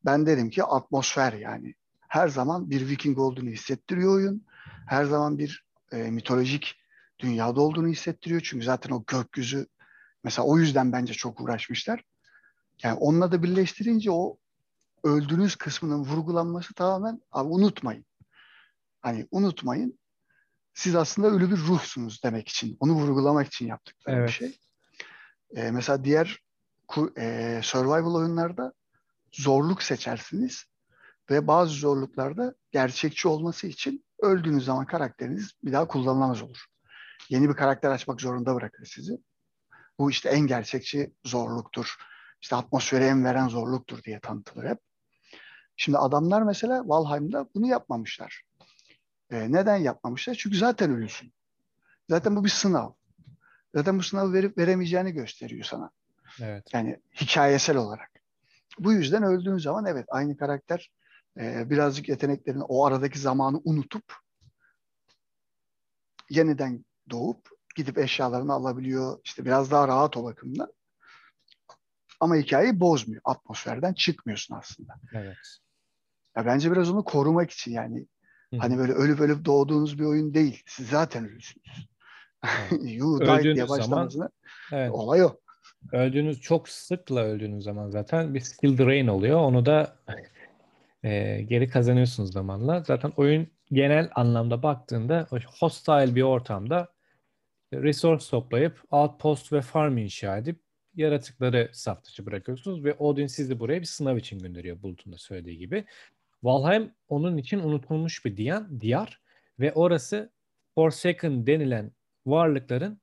ben 0.04 0.26
derim 0.26 0.50
ki 0.50 0.64
atmosfer 0.64 1.32
yani. 1.32 1.74
Her 2.08 2.28
zaman 2.28 2.70
bir 2.70 2.88
Viking 2.88 3.18
olduğunu 3.18 3.48
hissettiriyor 3.48 4.14
oyun. 4.14 4.46
Her 4.86 5.04
zaman 5.04 5.38
bir 5.38 5.64
e, 5.92 6.10
mitolojik 6.10 6.74
dünyada 7.18 7.60
olduğunu 7.60 7.88
hissettiriyor. 7.88 8.40
Çünkü 8.44 8.64
zaten 8.64 8.90
o 8.90 9.04
gökyüzü 9.06 9.66
mesela 10.24 10.46
o 10.46 10.58
yüzden 10.58 10.92
bence 10.92 11.12
çok 11.12 11.40
uğraşmışlar. 11.40 12.04
Yani 12.82 12.94
onunla 12.98 13.32
da 13.32 13.42
birleştirince 13.42 14.10
o 14.10 14.36
öldüğünüz 15.06 15.56
kısmının 15.56 16.04
vurgulanması 16.04 16.74
tamamen 16.74 17.20
abi 17.32 17.48
unutmayın. 17.48 18.06
Hani 19.00 19.28
unutmayın. 19.30 19.98
Siz 20.74 20.94
aslında 20.94 21.28
ölü 21.28 21.50
bir 21.50 21.56
ruhsunuz 21.56 22.22
demek 22.24 22.48
için. 22.48 22.76
Onu 22.80 22.92
vurgulamak 22.92 23.46
için 23.46 23.66
yaptıkları 23.66 24.16
evet. 24.16 24.28
bir 24.28 24.32
şey. 24.32 24.58
Ee, 25.56 25.70
mesela 25.70 26.04
diğer 26.04 26.38
e, 27.18 27.60
survival 27.62 28.14
oyunlarda 28.14 28.72
zorluk 29.32 29.82
seçersiniz 29.82 30.64
ve 31.30 31.46
bazı 31.46 31.74
zorluklarda 31.74 32.54
gerçekçi 32.70 33.28
olması 33.28 33.66
için 33.66 34.04
öldüğünüz 34.22 34.64
zaman 34.64 34.86
karakteriniz 34.86 35.52
bir 35.64 35.72
daha 35.72 35.88
kullanılamaz 35.88 36.42
olur. 36.42 36.64
Yeni 37.28 37.48
bir 37.48 37.54
karakter 37.54 37.90
açmak 37.90 38.20
zorunda 38.20 38.54
bırakır 38.54 38.84
sizi. 38.84 39.18
Bu 39.98 40.10
işte 40.10 40.28
en 40.28 40.46
gerçekçi 40.46 41.14
zorluktur. 41.24 41.96
İşte 42.42 42.56
atmosfere 42.56 43.06
en 43.06 43.24
veren 43.24 43.48
zorluktur 43.48 44.02
diye 44.02 44.20
tanıtılır 44.20 44.68
hep. 44.68 44.78
Şimdi 45.76 45.98
adamlar 45.98 46.42
mesela 46.42 46.88
Valheim'da 46.88 47.48
bunu 47.54 47.66
yapmamışlar. 47.66 48.42
E, 49.30 49.52
neden 49.52 49.76
yapmamışlar? 49.76 50.34
Çünkü 50.34 50.56
zaten 50.56 50.90
ölüsün. 50.90 51.32
Zaten 52.08 52.36
bu 52.36 52.44
bir 52.44 52.48
sınav. 52.48 52.90
Zaten 53.74 53.98
bu 53.98 54.02
sınavı 54.02 54.32
verip 54.32 54.58
veremeyeceğini 54.58 55.12
gösteriyor 55.12 55.64
sana. 55.64 55.90
Evet. 56.40 56.64
Yani 56.72 57.00
hikayesel 57.20 57.76
olarak. 57.76 58.10
Bu 58.78 58.92
yüzden 58.92 59.22
öldüğün 59.22 59.58
zaman 59.58 59.86
evet 59.86 60.06
aynı 60.08 60.36
karakter 60.36 60.90
e, 61.40 61.70
birazcık 61.70 62.08
yeteneklerini 62.08 62.62
o 62.62 62.84
aradaki 62.84 63.18
zamanı 63.18 63.60
unutup 63.64 64.14
yeniden 66.30 66.84
doğup 67.10 67.48
gidip 67.74 67.98
eşyalarını 67.98 68.52
alabiliyor. 68.52 69.20
İşte 69.24 69.44
biraz 69.44 69.70
daha 69.70 69.88
rahat 69.88 70.16
o 70.16 70.24
bakımdan. 70.24 70.72
Ama 72.20 72.36
hikayeyi 72.36 72.80
bozmuyor. 72.80 73.22
Atmosferden 73.24 73.94
çıkmıyorsun 73.94 74.54
aslında. 74.54 74.94
Evet. 75.14 75.36
Ya 76.36 76.46
bence 76.46 76.72
biraz 76.72 76.90
onu 76.90 77.04
korumak 77.04 77.50
için 77.50 77.72
yani 77.72 78.06
Hı-hı. 78.50 78.60
hani 78.60 78.78
böyle 78.78 78.92
ölüp 78.92 79.20
ölüp 79.20 79.44
doğduğunuz 79.44 79.98
bir 79.98 80.04
oyun 80.04 80.34
değil. 80.34 80.62
Siz 80.66 80.88
zaten 80.88 81.24
ölüsünüz. 81.24 81.88
Evet. 82.44 82.80
you 82.84 83.20
died 83.20 83.54
diye 83.54 83.68
başlamasına 83.68 84.28
evet. 84.72 84.90
olay 84.90 85.24
o. 85.24 85.36
Öldüğünüz 85.92 86.40
çok 86.40 86.68
sıkla 86.68 87.20
öldüğünüz 87.20 87.64
zaman 87.64 87.90
zaten 87.90 88.34
bir 88.34 88.40
skill 88.40 88.78
drain 88.78 89.06
oluyor. 89.06 89.38
Onu 89.40 89.66
da 89.66 89.96
e, 91.02 91.42
geri 91.42 91.68
kazanıyorsunuz 91.68 92.32
zamanla. 92.32 92.82
Zaten 92.82 93.12
oyun 93.16 93.46
genel 93.72 94.10
anlamda 94.14 94.62
baktığında 94.62 95.26
hostile 95.60 96.14
bir 96.14 96.22
ortamda 96.22 96.88
resource 97.74 98.24
toplayıp 98.30 98.82
outpost 98.90 99.52
ve 99.52 99.60
farm 99.60 99.96
inşa 99.96 100.38
edip 100.38 100.60
yaratıkları 100.94 101.70
saf 101.72 102.04
dışı 102.04 102.26
bırakıyorsunuz 102.26 102.84
ve 102.84 102.94
Odin 102.94 103.26
sizi 103.26 103.60
buraya 103.60 103.80
bir 103.80 103.86
sınav 103.86 104.16
için 104.16 104.38
gönderiyor 104.38 104.82
Bulut'un 104.82 105.12
da 105.12 105.18
söylediği 105.18 105.58
gibi. 105.58 105.84
Valheim 106.46 106.94
onun 107.08 107.36
için 107.36 107.58
unutulmuş 107.58 108.24
bir 108.24 108.36
diyar, 108.36 108.80
diyar 108.80 109.20
ve 109.60 109.72
orası 109.72 110.32
Forsaken 110.74 111.46
denilen 111.46 111.92
varlıkların 112.26 113.00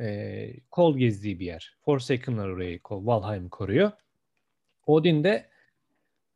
e, 0.00 0.60
kol 0.70 0.98
gezdiği 0.98 1.40
bir 1.40 1.46
yer. 1.46 1.76
Forsaken'lar 1.84 2.48
orayı, 2.48 2.80
Valheim 2.90 3.48
koruyor. 3.48 3.92
Odin 4.86 5.24
de 5.24 5.48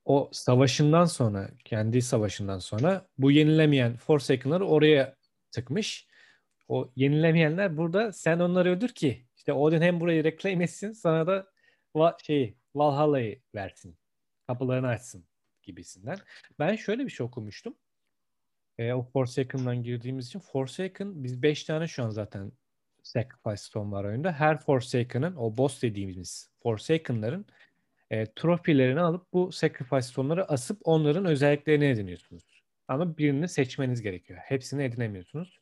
o 0.05 0.31
savaşından 0.33 1.05
sonra, 1.05 1.51
kendi 1.65 2.03
savaşından 2.03 2.59
sonra 2.59 3.07
bu 3.19 3.31
yenilemeyen 3.31 3.97
Forsaken'ları 3.97 4.67
oraya 4.67 5.17
tıkmış. 5.51 6.07
O 6.69 6.91
yenilemeyenler 6.97 7.77
burada 7.77 8.13
sen 8.13 8.39
onları 8.39 8.71
öldür 8.71 8.89
ki 8.89 9.27
işte 9.37 9.53
Odin 9.53 9.81
hem 9.81 10.01
burayı 10.01 10.25
reclaim 10.25 10.61
etsin 10.61 10.93
sana 10.93 11.27
da 11.27 11.47
Va- 11.95 12.25
şeyi 12.25 12.57
Valhalla'yı 12.75 13.41
versin. 13.55 13.97
Kapılarını 14.47 14.89
açsın 14.89 15.32
gibisinden. 15.63 16.19
Ben 16.59 16.77
şöyle 16.77 17.05
bir 17.05 17.11
şey 17.11 17.27
okumuştum. 17.27 17.75
E, 18.79 18.93
o 18.93 19.03
Forsaken'dan 19.03 19.83
girdiğimiz 19.83 20.27
için 20.27 20.39
Forsaken 20.39 21.25
biz 21.25 21.43
5 21.43 21.65
tane 21.65 21.87
şu 21.89 22.05
an 22.05 22.11
zaten 22.11 22.53
Sacrifice 23.03 23.57
Stone 23.57 23.93
var 23.93 24.05
oyunda. 24.05 24.33
Her 24.33 24.61
Forsaken'ın 24.61 25.37
o 25.37 25.57
boss 25.57 25.83
dediğimiz 25.83 26.51
Forsaken'ların 26.63 27.47
e, 28.11 28.27
trofilerini 28.27 29.01
alıp 29.01 29.33
bu 29.33 29.53
Sacrifice 29.53 30.03
Stone'ları 30.03 30.49
asıp 30.49 30.81
onların 30.85 31.25
özelliklerini 31.25 31.85
ediniyorsunuz. 31.85 32.63
Ama 32.89 33.19
birini 33.19 33.49
seçmeniz 33.49 34.03
gerekiyor. 34.03 34.39
Hepsini 34.43 34.83
edinemiyorsunuz. 34.83 35.59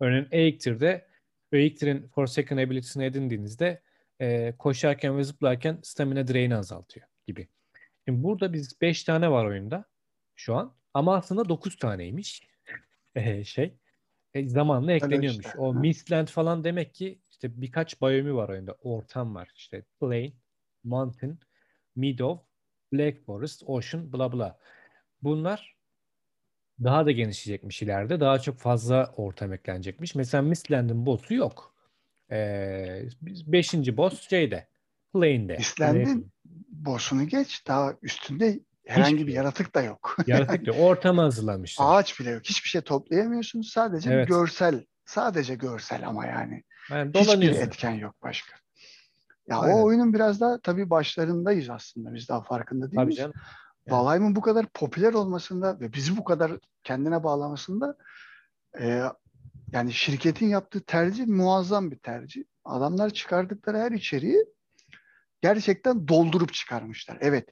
Örneğin 0.00 0.28
Eiktir'de 0.30 1.08
Eiktir'in 1.52 2.08
Forsaken 2.08 2.56
ability'sini 2.56 3.04
edindiğinizde 3.04 3.82
e, 4.20 4.54
koşarken 4.58 5.18
ve 5.18 5.24
zıplarken 5.24 5.78
stamina 5.82 6.28
drain'i 6.28 6.56
azaltıyor 6.56 7.06
gibi. 7.26 7.48
Şimdi 8.08 8.22
burada 8.22 8.52
biz 8.52 8.80
5 8.80 9.04
tane 9.04 9.30
var 9.30 9.44
oyunda 9.44 9.84
şu 10.34 10.54
an. 10.54 10.74
Ama 10.94 11.16
aslında 11.16 11.48
9 11.48 11.76
taneymiş. 11.76 12.48
E, 13.14 13.44
şey. 13.44 13.74
E, 14.34 14.48
zamanla 14.48 14.92
ekleniyormuş. 14.92 15.46
işte. 15.46 15.58
O. 15.58 15.74
Mistland 15.74 16.28
falan 16.28 16.64
demek 16.64 16.94
ki 16.94 17.18
işte 17.30 17.60
birkaç 17.60 18.02
biyomi 18.02 18.34
var 18.34 18.48
oyunda. 18.48 18.72
Ortam 18.72 19.34
var. 19.34 19.50
İşte 19.54 19.84
Plain, 20.00 20.34
Mountain, 20.84 21.38
Meadow, 21.96 22.46
Black 22.92 23.26
Forest, 23.26 23.62
Ocean, 23.66 24.12
bla 24.12 24.32
bla. 24.32 24.58
Bunlar 25.22 25.76
daha 26.84 27.06
da 27.06 27.10
genişleyecekmiş 27.10 27.82
ileride. 27.82 28.20
Daha 28.20 28.38
çok 28.38 28.58
fazla 28.58 29.14
ortam 29.16 29.52
eklenecekmiş. 29.52 30.14
Mesela 30.14 30.42
Mistland'ın 30.42 31.06
boss'u 31.06 31.34
yok. 31.34 31.74
Ee, 32.30 33.02
beşinci 33.22 33.96
boss 33.96 34.28
şeyde. 34.28 34.68
Plain'de. 35.12 35.56
İsland'in 35.56 36.32
boss'unu 36.68 37.26
geç. 37.26 37.66
Daha 37.66 37.94
üstünde 38.02 38.60
herhangi 38.86 39.14
Hiçbir 39.14 39.26
bir 39.26 39.32
şey 39.32 39.36
yaratık 39.36 39.74
da 39.74 39.82
yok. 39.82 40.16
Yaratık 40.26 40.64
diyor. 40.64 40.76
Ortamı 40.78 41.20
hazırlamışlar. 41.20 41.86
Ağaç 41.88 42.20
bile 42.20 42.30
yok. 42.30 42.44
Hiçbir 42.44 42.68
şey 42.68 42.80
toplayamıyorsun. 42.80 43.60
Sadece 43.60 44.12
Evet. 44.12 44.28
görsel. 44.28 44.84
Sadece 45.04 45.54
görsel 45.54 46.08
ama 46.08 46.26
yani. 46.26 46.62
Yani 46.90 47.10
Hiçbir 47.14 47.50
etken 47.50 47.90
yok 47.90 48.14
başka. 48.22 48.56
Ya 49.48 49.58
Aynen. 49.58 49.74
o 49.74 49.84
oyunun 49.84 50.14
biraz 50.14 50.40
daha 50.40 50.60
tabii 50.60 50.90
başlarındayız 50.90 51.70
aslında. 51.70 52.14
Biz 52.14 52.28
daha 52.28 52.42
farkında 52.42 52.86
Tabii 52.86 52.96
değiliz. 52.96 53.16
canım. 53.16 53.32
Yani. 53.86 53.98
Valheim'in 53.98 54.36
bu 54.36 54.40
kadar 54.40 54.66
popüler 54.66 55.12
olmasında 55.12 55.80
ve 55.80 55.92
bizi 55.92 56.16
bu 56.16 56.24
kadar 56.24 56.52
kendine 56.84 57.24
bağlamasında 57.24 57.96
e, 58.80 59.02
yani 59.72 59.92
şirketin 59.92 60.46
yaptığı 60.48 60.80
tercih 60.80 61.26
muazzam 61.26 61.90
bir 61.90 61.98
tercih. 61.98 62.44
Adamlar 62.64 63.10
çıkardıkları 63.10 63.78
her 63.78 63.92
içeriği 63.92 64.44
gerçekten 65.46 66.08
doldurup 66.08 66.52
çıkarmışlar. 66.52 67.18
Evet. 67.20 67.48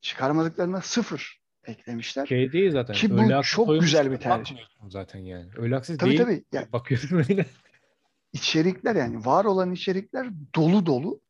Çıkarmadıklarına 0.00 0.80
sıfır 0.80 1.40
eklemişler. 1.64 2.26
Şey 2.26 2.52
değil 2.52 2.72
zaten. 2.72 2.94
Ki 2.94 3.10
bu 3.10 3.42
çok 3.42 3.80
güzel 3.80 4.10
bir 4.10 4.16
tercih. 4.16 4.56
zaten 4.88 5.18
yani. 5.18 5.50
Öyle 5.56 5.82
Tabii 5.82 6.00
değil. 6.00 6.18
tabii. 6.18 6.44
Ya, 6.52 6.68
Bakıyorsun 6.72 7.16
öyle. 7.16 7.46
içerikler 8.32 8.96
yani 8.96 9.24
var 9.24 9.44
olan 9.44 9.72
içerikler 9.72 10.28
dolu 10.54 10.86
dolu. 10.86 11.20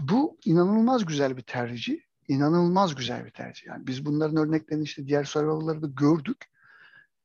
Bu 0.00 0.38
inanılmaz 0.44 1.06
güzel 1.06 1.36
bir 1.36 1.42
tercih. 1.42 2.00
İnanılmaz 2.28 2.94
güzel 2.94 3.24
bir 3.24 3.30
tercih. 3.30 3.66
Yani 3.66 3.86
biz 3.86 4.06
bunların 4.06 4.36
örneklerini 4.36 4.84
işte 4.84 5.06
diğer 5.06 5.24
survival'larda 5.24 5.86
gördük. 5.86 6.46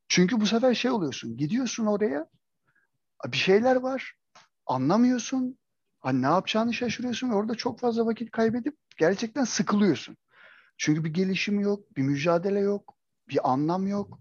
Çünkü 0.07 0.41
bu 0.41 0.45
sefer 0.45 0.73
şey 0.73 0.91
oluyorsun. 0.91 1.37
Gidiyorsun 1.37 1.85
oraya. 1.85 2.27
Bir 3.27 3.37
şeyler 3.37 3.75
var. 3.75 4.13
Anlamıyorsun. 4.65 5.57
Hani 6.03 6.21
ne 6.21 6.25
yapacağını 6.25 6.73
şaşırıyorsun 6.73 7.29
ve 7.29 7.33
orada 7.33 7.55
çok 7.55 7.79
fazla 7.79 8.05
vakit 8.05 8.31
kaybedip 8.31 8.77
gerçekten 8.97 9.43
sıkılıyorsun. 9.43 10.17
Çünkü 10.77 11.03
bir 11.03 11.13
gelişim 11.13 11.59
yok, 11.59 11.97
bir 11.97 12.01
mücadele 12.01 12.59
yok, 12.59 12.97
bir 13.29 13.51
anlam 13.51 13.87
yok. 13.87 14.19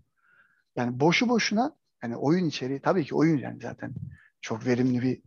Yani 0.77 1.01
boşu 1.01 1.29
boşuna 1.29 1.77
yani 2.03 2.17
oyun 2.17 2.45
içeriği 2.45 2.81
tabii 2.81 3.05
ki 3.05 3.15
oyun 3.15 3.39
yani 3.39 3.61
zaten 3.63 3.95
çok 4.41 4.67
verimli 4.67 5.03
bir 5.03 5.23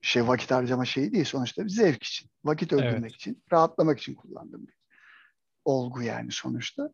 şey 0.00 0.26
vakit 0.26 0.50
harcama 0.50 0.84
şeyi 0.84 1.12
değil 1.12 1.24
sonuçta 1.24 1.64
bir 1.64 1.70
zevk 1.70 2.02
için, 2.02 2.30
vakit 2.44 2.72
öldürmek 2.72 3.00
Evet. 3.00 3.14
için, 3.14 3.42
rahatlamak 3.52 3.98
için 3.98 4.14
kullandığım 4.14 4.66
bir 4.66 4.74
olgu 5.64 6.02
yani 6.02 6.32
sonuçta. 6.32 6.92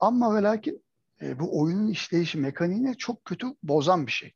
Ama 0.00 0.36
ve 0.36 0.42
lakin 0.42 0.84
e, 1.22 1.38
bu 1.38 1.60
oyunun 1.60 1.88
işleyişi 1.88 2.38
mekaniğini 2.38 2.96
çok 2.96 3.24
kötü 3.24 3.46
bozan 3.62 4.06
bir 4.06 4.12
şey. 4.12 4.32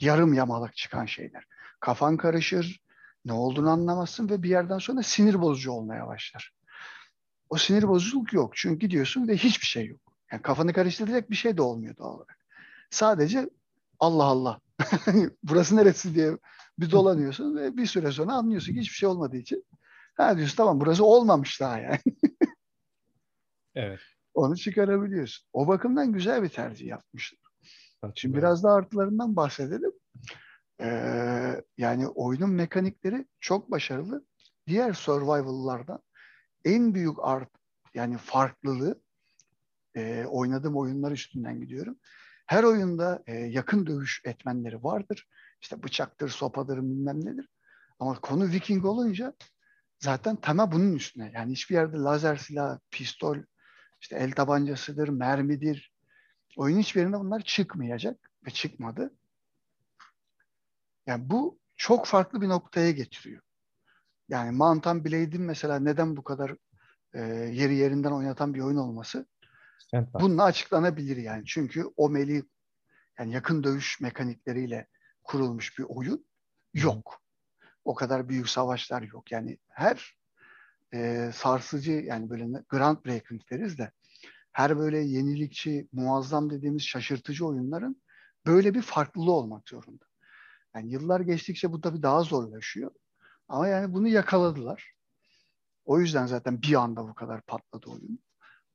Yarım 0.00 0.34
yamalak 0.34 0.76
çıkan 0.76 1.06
şeyler. 1.06 1.44
Kafan 1.80 2.16
karışır, 2.16 2.85
ne 3.26 3.32
olduğunu 3.32 3.70
anlamazsın 3.70 4.28
ve 4.28 4.42
bir 4.42 4.48
yerden 4.48 4.78
sonra 4.78 5.02
sinir 5.02 5.40
bozucu 5.40 5.72
olmaya 5.72 6.06
başlar. 6.06 6.52
O 7.50 7.56
sinir 7.56 7.88
bozuculuk 7.88 8.32
yok. 8.32 8.56
Çünkü 8.56 8.78
gidiyorsun 8.78 9.28
ve 9.28 9.36
hiçbir 9.36 9.66
şey 9.66 9.86
yok. 9.86 10.00
Yani 10.32 10.42
kafanı 10.42 10.72
karıştıracak 10.72 11.30
bir 11.30 11.36
şey 11.36 11.56
de 11.56 11.62
olmuyor 11.62 11.96
doğal 11.96 12.14
olarak. 12.14 12.38
Sadece 12.90 13.50
Allah 13.98 14.24
Allah. 14.24 14.60
Burası 15.42 15.76
neresi 15.76 16.14
diye 16.14 16.38
bir 16.78 16.90
dolanıyorsun 16.90 17.56
ve 17.56 17.76
bir 17.76 17.86
süre 17.86 18.12
sonra 18.12 18.32
anlıyorsun 18.32 18.72
ki 18.72 18.80
hiçbir 18.80 18.96
şey 18.96 19.08
olmadığı 19.08 19.36
için. 19.36 19.64
Ha 20.16 20.36
diyorsun 20.36 20.56
tamam 20.56 20.80
burası 20.80 21.04
olmamış 21.04 21.60
daha 21.60 21.78
yani. 21.78 22.00
Evet. 23.78 24.00
Onu 24.34 24.56
çıkarabiliyorsun. 24.56 25.46
O 25.52 25.68
bakımdan 25.68 26.12
güzel 26.12 26.42
bir 26.42 26.48
tercih 26.48 26.86
yapmışlar. 26.86 27.40
Şimdi 28.14 28.36
biraz 28.36 28.62
da 28.62 28.72
artılarından 28.72 29.36
bahsedelim. 29.36 29.92
Ee, 30.80 31.62
yani 31.78 32.08
oyunun 32.08 32.50
mekanikleri 32.50 33.26
çok 33.40 33.70
başarılı. 33.70 34.24
Diğer 34.66 34.92
survival'lardan 34.92 36.02
en 36.64 36.94
büyük 36.94 37.16
art 37.20 37.50
yani 37.94 38.18
farklılığı 38.18 39.00
e, 39.96 40.24
oynadığım 40.24 40.76
oyunlar 40.76 41.12
üstünden 41.12 41.60
gidiyorum. 41.60 41.96
Her 42.46 42.64
oyunda 42.64 43.22
e, 43.26 43.34
yakın 43.34 43.86
dövüş 43.86 44.22
etmenleri 44.24 44.84
vardır. 44.84 45.28
İşte 45.62 45.82
bıçaktır, 45.82 46.28
sopadır, 46.28 46.78
bilmem 46.78 47.24
nedir. 47.24 47.48
Ama 47.98 48.20
konu 48.20 48.48
Viking 48.48 48.84
olunca 48.84 49.34
zaten 49.98 50.36
tema 50.36 50.72
bunun 50.72 50.94
üstüne. 50.94 51.30
Yani 51.34 51.52
hiçbir 51.52 51.74
yerde 51.74 51.96
lazer 51.96 52.36
silah, 52.36 52.78
pistol, 52.90 53.38
işte 54.00 54.16
el 54.16 54.32
tabancasıdır, 54.32 55.08
mermidir. 55.08 55.92
Oyunun 56.56 56.80
hiçbir 56.80 57.00
yerinde 57.00 57.18
bunlar 57.18 57.40
çıkmayacak 57.40 58.30
ve 58.46 58.50
çıkmadı. 58.50 59.14
Yani 61.06 61.30
bu 61.30 61.58
çok 61.76 62.06
farklı 62.06 62.40
bir 62.40 62.48
noktaya 62.48 62.90
getiriyor. 62.90 63.42
Yani 64.28 64.50
Mountain 64.50 65.04
Blade'in 65.04 65.42
mesela 65.42 65.78
neden 65.78 66.16
bu 66.16 66.24
kadar 66.24 66.56
e, 67.14 67.20
yeri 67.52 67.74
yerinden 67.74 68.12
oynatan 68.12 68.54
bir 68.54 68.60
oyun 68.60 68.76
olması 68.76 69.26
bak. 70.14 70.22
bununla 70.22 70.44
açıklanabilir 70.44 71.16
yani. 71.16 71.44
Çünkü 71.46 71.84
o 71.96 72.10
meli 72.10 72.44
yani 73.18 73.32
yakın 73.32 73.64
dövüş 73.64 74.00
mekanikleriyle 74.00 74.86
kurulmuş 75.22 75.78
bir 75.78 75.84
oyun 75.88 76.26
yok. 76.74 77.22
O 77.84 77.94
kadar 77.94 78.28
büyük 78.28 78.48
savaşlar 78.48 79.02
yok. 79.02 79.32
Yani 79.32 79.58
her 79.68 80.16
e, 80.94 81.30
sarsıcı 81.34 81.92
yani 81.92 82.30
böyle 82.30 82.52
ne- 82.52 82.64
groundbreaking 82.68 83.42
deriz 83.50 83.78
de 83.78 83.92
her 84.52 84.78
böyle 84.78 84.98
yenilikçi, 84.98 85.88
muazzam 85.92 86.50
dediğimiz 86.50 86.82
şaşırtıcı 86.82 87.46
oyunların 87.46 88.02
böyle 88.46 88.74
bir 88.74 88.82
farklılığı 88.82 89.32
olmak 89.32 89.68
zorunda. 89.68 90.04
Yani 90.76 90.92
yıllar 90.92 91.20
geçtikçe 91.20 91.72
bu 91.72 91.80
tabii 91.80 92.02
daha 92.02 92.22
zorlaşıyor. 92.22 92.90
Ama 93.48 93.68
yani 93.68 93.94
bunu 93.94 94.08
yakaladılar. 94.08 94.92
O 95.84 96.00
yüzden 96.00 96.26
zaten 96.26 96.62
bir 96.62 96.74
anda 96.74 97.08
bu 97.08 97.14
kadar 97.14 97.40
patladı 97.42 97.90
oyun. 97.90 98.18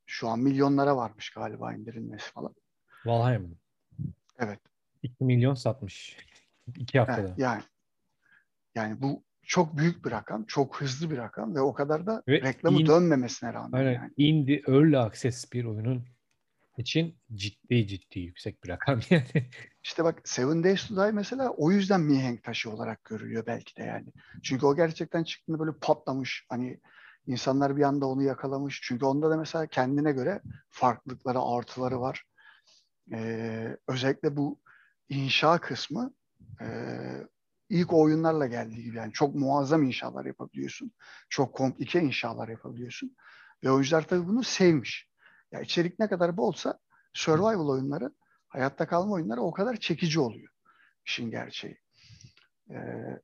Şu 0.05 0.27
an 0.29 0.39
milyonlara 0.39 0.97
varmış 0.97 1.29
galiba 1.29 1.73
indirilmesi 1.73 2.31
falan. 2.31 2.55
Valheim. 3.05 3.57
Evet. 4.39 4.59
2 5.03 5.23
milyon 5.23 5.53
satmış. 5.53 6.17
2 6.77 6.99
haftada. 6.99 7.27
Evet, 7.27 7.37
yani 7.37 7.63
yani 8.75 9.01
bu 9.01 9.23
çok 9.43 9.77
büyük 9.77 10.05
bir 10.05 10.11
rakam, 10.11 10.45
çok 10.45 10.81
hızlı 10.81 11.11
bir 11.11 11.17
rakam 11.17 11.55
ve 11.55 11.61
o 11.61 11.73
kadar 11.73 12.05
da 12.05 12.23
Ve 12.27 12.41
reklamı 12.41 12.81
in- 12.81 12.85
dönmemesine 12.85 13.53
rağmen 13.53 13.79
Aynen. 13.79 13.93
yani. 13.93 14.13
Indie 14.17 14.61
Early 14.67 14.97
Access 14.97 15.51
bir 15.53 15.65
oyunun 15.65 16.05
için 16.77 17.15
ciddi 17.33 17.87
ciddi 17.87 18.19
yüksek 18.19 18.63
bir 18.63 18.69
rakam 18.69 18.99
yani. 19.09 19.49
İşte 19.83 20.03
bak 20.03 20.21
Seven 20.23 20.63
Days 20.63 20.87
to 20.87 20.95
Die 20.95 21.11
mesela 21.11 21.49
o 21.49 21.71
yüzden 21.71 22.01
mihenk 22.01 22.43
taşı 22.43 22.71
olarak 22.71 23.03
görülüyor 23.03 23.45
belki 23.45 23.75
de 23.75 23.83
yani. 23.83 24.07
Çünkü 24.43 24.65
o 24.65 24.75
gerçekten 24.75 25.23
çıktığında 25.23 25.59
böyle 25.59 25.71
patlamış. 25.81 26.45
Hani 26.49 26.79
insanlar 27.27 27.77
bir 27.77 27.83
anda 27.83 28.05
onu 28.05 28.23
yakalamış. 28.23 28.79
Çünkü 28.83 29.05
onda 29.05 29.29
da 29.29 29.37
mesela 29.37 29.67
kendine 29.67 30.11
göre 30.11 30.41
farklılıkları, 30.69 31.39
artıları 31.41 32.01
var. 32.01 32.23
Ee, 33.11 33.77
özellikle 33.87 34.37
bu 34.37 34.59
inşa 35.09 35.57
kısmı 35.57 36.13
e, 36.61 36.67
ilk 37.69 37.93
oyunlarla 37.93 38.47
geldiği 38.47 38.83
gibi 38.83 38.97
yani 38.97 39.13
çok 39.13 39.35
muazzam 39.35 39.83
inşalar 39.83 40.25
yapabiliyorsun. 40.25 40.91
Çok 41.29 41.55
komplike 41.55 42.01
inşalar 42.01 42.47
yapabiliyorsun. 42.47 43.15
Ve 43.63 43.71
oyuncular 43.71 44.07
tabii 44.07 44.27
bunu 44.27 44.43
sevmiş. 44.43 45.09
Ya 45.51 45.61
içerik 45.61 45.99
ne 45.99 46.09
kadar 46.09 46.37
bolsa 46.37 46.79
survival 47.13 47.67
oyunları, 47.67 48.11
hayatta 48.51 48.87
kalma 48.87 49.13
oyunları 49.13 49.41
o 49.41 49.51
kadar 49.51 49.77
çekici 49.77 50.19
oluyor. 50.19 50.51
işin 51.05 51.31
gerçeği. 51.31 51.77
Ee, 52.69 53.19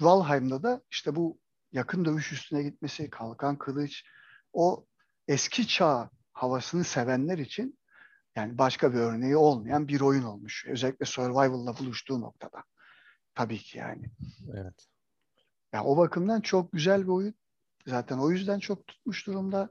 Valheim'da 0.00 0.62
da 0.62 0.82
işte 0.90 1.16
bu 1.16 1.38
yakın 1.72 2.04
dövüş 2.04 2.32
üstüne 2.32 2.62
gitmesi, 2.62 3.10
kalkan 3.10 3.58
kılıç, 3.58 4.04
o 4.52 4.86
eski 5.28 5.68
çağ 5.68 6.10
havasını 6.32 6.84
sevenler 6.84 7.38
için 7.38 7.78
yani 8.36 8.58
başka 8.58 8.92
bir 8.92 8.98
örneği 8.98 9.36
olmayan 9.36 9.88
bir 9.88 10.00
oyun 10.00 10.22
olmuş. 10.22 10.66
Özellikle 10.68 11.06
Survival'la 11.06 11.78
buluştuğu 11.78 12.20
noktada. 12.20 12.64
Tabii 13.34 13.58
ki 13.58 13.78
yani. 13.78 14.10
Evet. 14.54 14.86
Ya 15.72 15.84
o 15.84 15.96
bakımdan 15.96 16.40
çok 16.40 16.72
güzel 16.72 17.02
bir 17.02 17.08
oyun. 17.08 17.34
Zaten 17.86 18.18
o 18.18 18.30
yüzden 18.30 18.58
çok 18.58 18.86
tutmuş 18.86 19.26
durumda. 19.26 19.70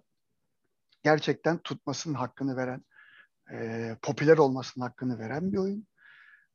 Gerçekten 1.04 1.58
tutmasının 1.58 2.14
hakkını 2.14 2.58
veren, 2.58 2.86
e, 3.52 3.98
popüler 4.02 4.38
olmasının 4.38 4.86
hakkını 4.86 5.20
veren 5.20 5.54
bir 5.54 5.58
oyun. 5.58 5.88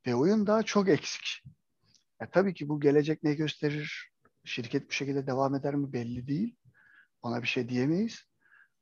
Ve 0.07 0.15
oyun 0.15 0.47
daha 0.47 0.63
çok 0.63 0.89
eksik. 0.89 1.43
Ya 2.21 2.29
tabii 2.31 2.53
ki 2.53 2.69
bu 2.69 2.79
gelecek 2.79 3.23
ne 3.23 3.33
gösterir? 3.33 4.11
Şirket 4.43 4.89
bu 4.89 4.91
şekilde 4.91 5.27
devam 5.27 5.55
eder 5.55 5.75
mi 5.75 5.93
belli 5.93 6.27
değil. 6.27 6.55
Ona 7.21 7.41
bir 7.41 7.47
şey 7.47 7.69
diyemeyiz. 7.69 8.21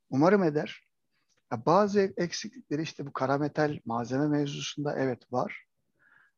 Umarım 0.09 0.43
eder. 0.43 0.89
Ya 1.51 1.65
bazı 1.65 2.13
eksiklikleri 2.17 2.81
işte 2.81 3.05
bu 3.05 3.13
kara 3.13 3.37
metal 3.37 3.79
malzeme 3.85 4.27
mevzusunda 4.27 4.95
evet 4.99 5.33
var. 5.33 5.65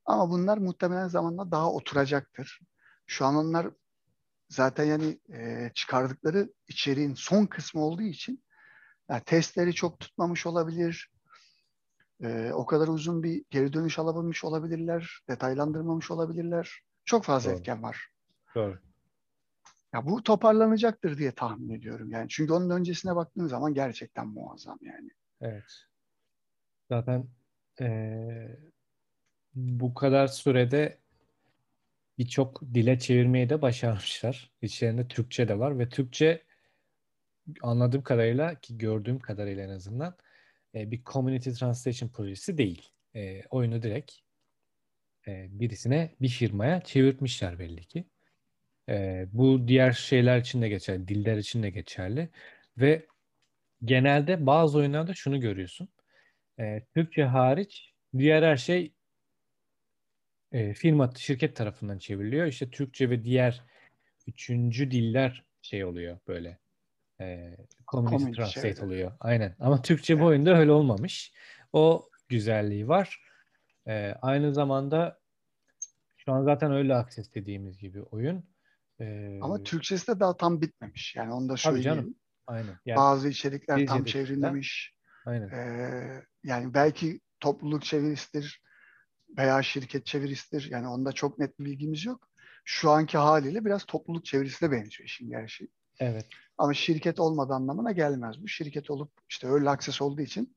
Ama 0.06 0.30
bunlar 0.30 0.58
muhtemelen 0.58 1.08
zamanla 1.08 1.52
daha 1.52 1.72
oturacaktır. 1.72 2.60
Şu 3.08 3.26
an 3.26 3.36
onlar 3.36 3.68
zaten 4.50 4.84
yani 4.84 5.20
e, 5.34 5.72
çıkardıkları 5.76 6.54
içeriğin 6.68 7.14
son 7.14 7.46
kısmı 7.46 7.82
olduğu 7.82 8.02
için 8.02 8.44
yani 9.10 9.24
testleri 9.26 9.74
çok 9.74 10.00
tutmamış 10.00 10.46
olabilir. 10.46 11.12
E, 12.24 12.52
o 12.54 12.66
kadar 12.66 12.88
uzun 12.88 13.24
bir 13.24 13.44
geri 13.50 13.74
dönüş 13.74 14.00
alabilmiş 14.00 14.44
olabilirler. 14.44 15.20
Detaylandırmamış 15.30 16.12
olabilirler. 16.12 16.82
Çok 17.06 17.24
fazla 17.24 17.52
Doğru. 17.52 17.60
etken 17.60 17.84
var. 17.84 18.08
Doğru. 18.56 18.80
Ya 19.94 20.06
bu 20.06 20.24
toparlanacaktır 20.24 21.18
diye 21.18 21.32
tahmin 21.32 21.70
ediyorum 21.70 22.12
yani. 22.12 22.30
Çünkü 22.30 22.54
onun 22.54 22.70
öncesine 22.70 23.16
baktığın 23.16 23.48
zaman 23.48 23.74
gerçekten 23.74 24.28
muazzam 24.28 24.78
yani. 24.82 25.10
Evet. 25.42 25.72
Zaten 26.90 27.28
eee, 27.80 28.60
bu 29.56 29.94
kadar 29.94 30.28
sürede 30.28 30.98
birçok 32.18 32.62
dile 32.62 33.00
çevirmeyi 33.00 33.50
de 33.50 33.62
başarmışlar. 33.62 34.52
İçlerinde 34.62 35.08
Türkçe 35.08 35.48
de 35.48 35.60
var 35.60 35.80
ve 35.80 35.90
Türkçe 35.90 36.44
anladığım 37.62 38.04
kadarıyla 38.04 38.56
ki 38.56 38.78
gördüğüm 38.78 39.20
kadarıyla 39.20 39.64
en 39.64 39.70
azından 39.70 40.16
e, 40.76 40.92
bir 40.92 41.04
community 41.04 41.50
translation 41.52 42.10
projesi 42.10 42.58
değil. 42.58 42.90
E, 43.16 43.44
oyunu 43.50 43.82
direkt 43.82 44.12
e, 45.28 45.48
birisine 45.52 46.16
bir 46.22 46.30
firmaya 46.30 46.82
çevirtmişler 46.82 47.60
belli 47.60 47.86
ki. 47.86 48.06
E, 48.90 49.28
bu 49.34 49.68
diğer 49.68 49.92
şeyler 49.92 50.40
için 50.40 50.62
de 50.62 50.70
geçerli, 50.70 51.08
diller 51.08 51.38
için 51.38 51.64
de 51.64 51.70
geçerli 51.70 52.30
ve 52.78 53.06
genelde 53.86 54.46
bazı 54.46 54.78
oyunlarda 54.78 55.14
şunu 55.14 55.40
görüyorsun. 55.42 55.90
E, 56.60 56.86
Türkçe 56.96 57.24
hariç 57.24 57.94
diğer 58.18 58.44
her 58.44 58.58
şey 58.58 58.94
e, 60.52 60.74
firma, 60.74 61.12
şirket 61.18 61.56
tarafından 61.56 61.98
çevriliyor. 61.98 62.46
İşte 62.46 62.70
Türkçe 62.70 63.10
ve 63.10 63.24
diğer 63.24 63.64
üçüncü 64.28 64.92
diller 64.92 65.46
şey 65.62 65.86
oluyor 65.86 66.20
böyle. 66.28 66.61
E, 67.22 67.58
Community 67.88 68.32
translate 68.32 68.62
şeyleri. 68.62 68.86
oluyor. 68.86 69.12
Aynen. 69.20 69.56
Ama 69.60 69.82
Türkçe 69.82 70.16
bu 70.16 70.20
Evet. 70.20 70.28
oyunda 70.30 70.58
öyle 70.58 70.72
olmamış. 70.72 71.34
O 71.74 72.10
güzelliği 72.30 72.88
var. 72.88 73.22
E, 73.88 74.16
aynı 74.22 74.54
zamanda 74.54 75.20
şu 76.18 76.32
an 76.32 76.44
zaten 76.44 76.72
öyle 76.72 76.96
access 76.96 77.34
dediğimiz 77.34 77.78
gibi 77.78 78.02
oyun. 78.02 78.44
E, 79.00 79.40
Ama 79.42 79.64
Türkçesi 79.64 80.08
de 80.08 80.20
daha 80.20 80.38
tam 80.38 80.62
bitmemiş. 80.62 81.16
Yani 81.16 81.34
onu 81.34 81.46
da 81.50 81.54
tabii 81.54 81.60
söyleyeyim. 81.60 81.84
canım. 81.98 82.16
Aynen. 82.48 82.80
Yani 82.86 82.98
Bazı 82.98 83.30
içerikler 83.30 83.86
tam 83.88 84.04
çevrilmemiş. 84.04 84.96
aynen. 85.26 85.50
Ee, 85.50 86.24
yani 86.44 86.74
belki 86.74 87.20
topluluk 87.40 87.84
çevirisidir 87.84 88.62
veya 89.38 89.62
şirket 89.64 90.06
çevirisidir. 90.06 90.72
Yani 90.72 90.88
onda 90.88 91.12
çok 91.12 91.40
net 91.40 91.60
bir 91.60 91.66
bilgimiz 91.66 92.06
yok. 92.06 92.28
Şu 92.66 92.90
anki 92.92 93.18
haliyle 93.18 93.66
biraz 93.66 93.86
topluluk 93.86 94.26
çevirisine 94.26 94.72
benziyor 94.72 95.06
işin 95.08 95.30
gerçeği. 95.30 95.70
Evet. 96.00 96.26
Ama 96.62 96.74
şirket 96.74 97.20
olmadığı 97.20 97.54
anlamına 97.54 97.92
gelmez. 97.92 98.44
Bu 98.44 98.48
şirket 98.48 98.92
olup 98.92 99.12
işte 99.30 99.48
öyle 99.48 99.70
access 99.70 100.02
olduğu 100.02 100.22
için 100.22 100.56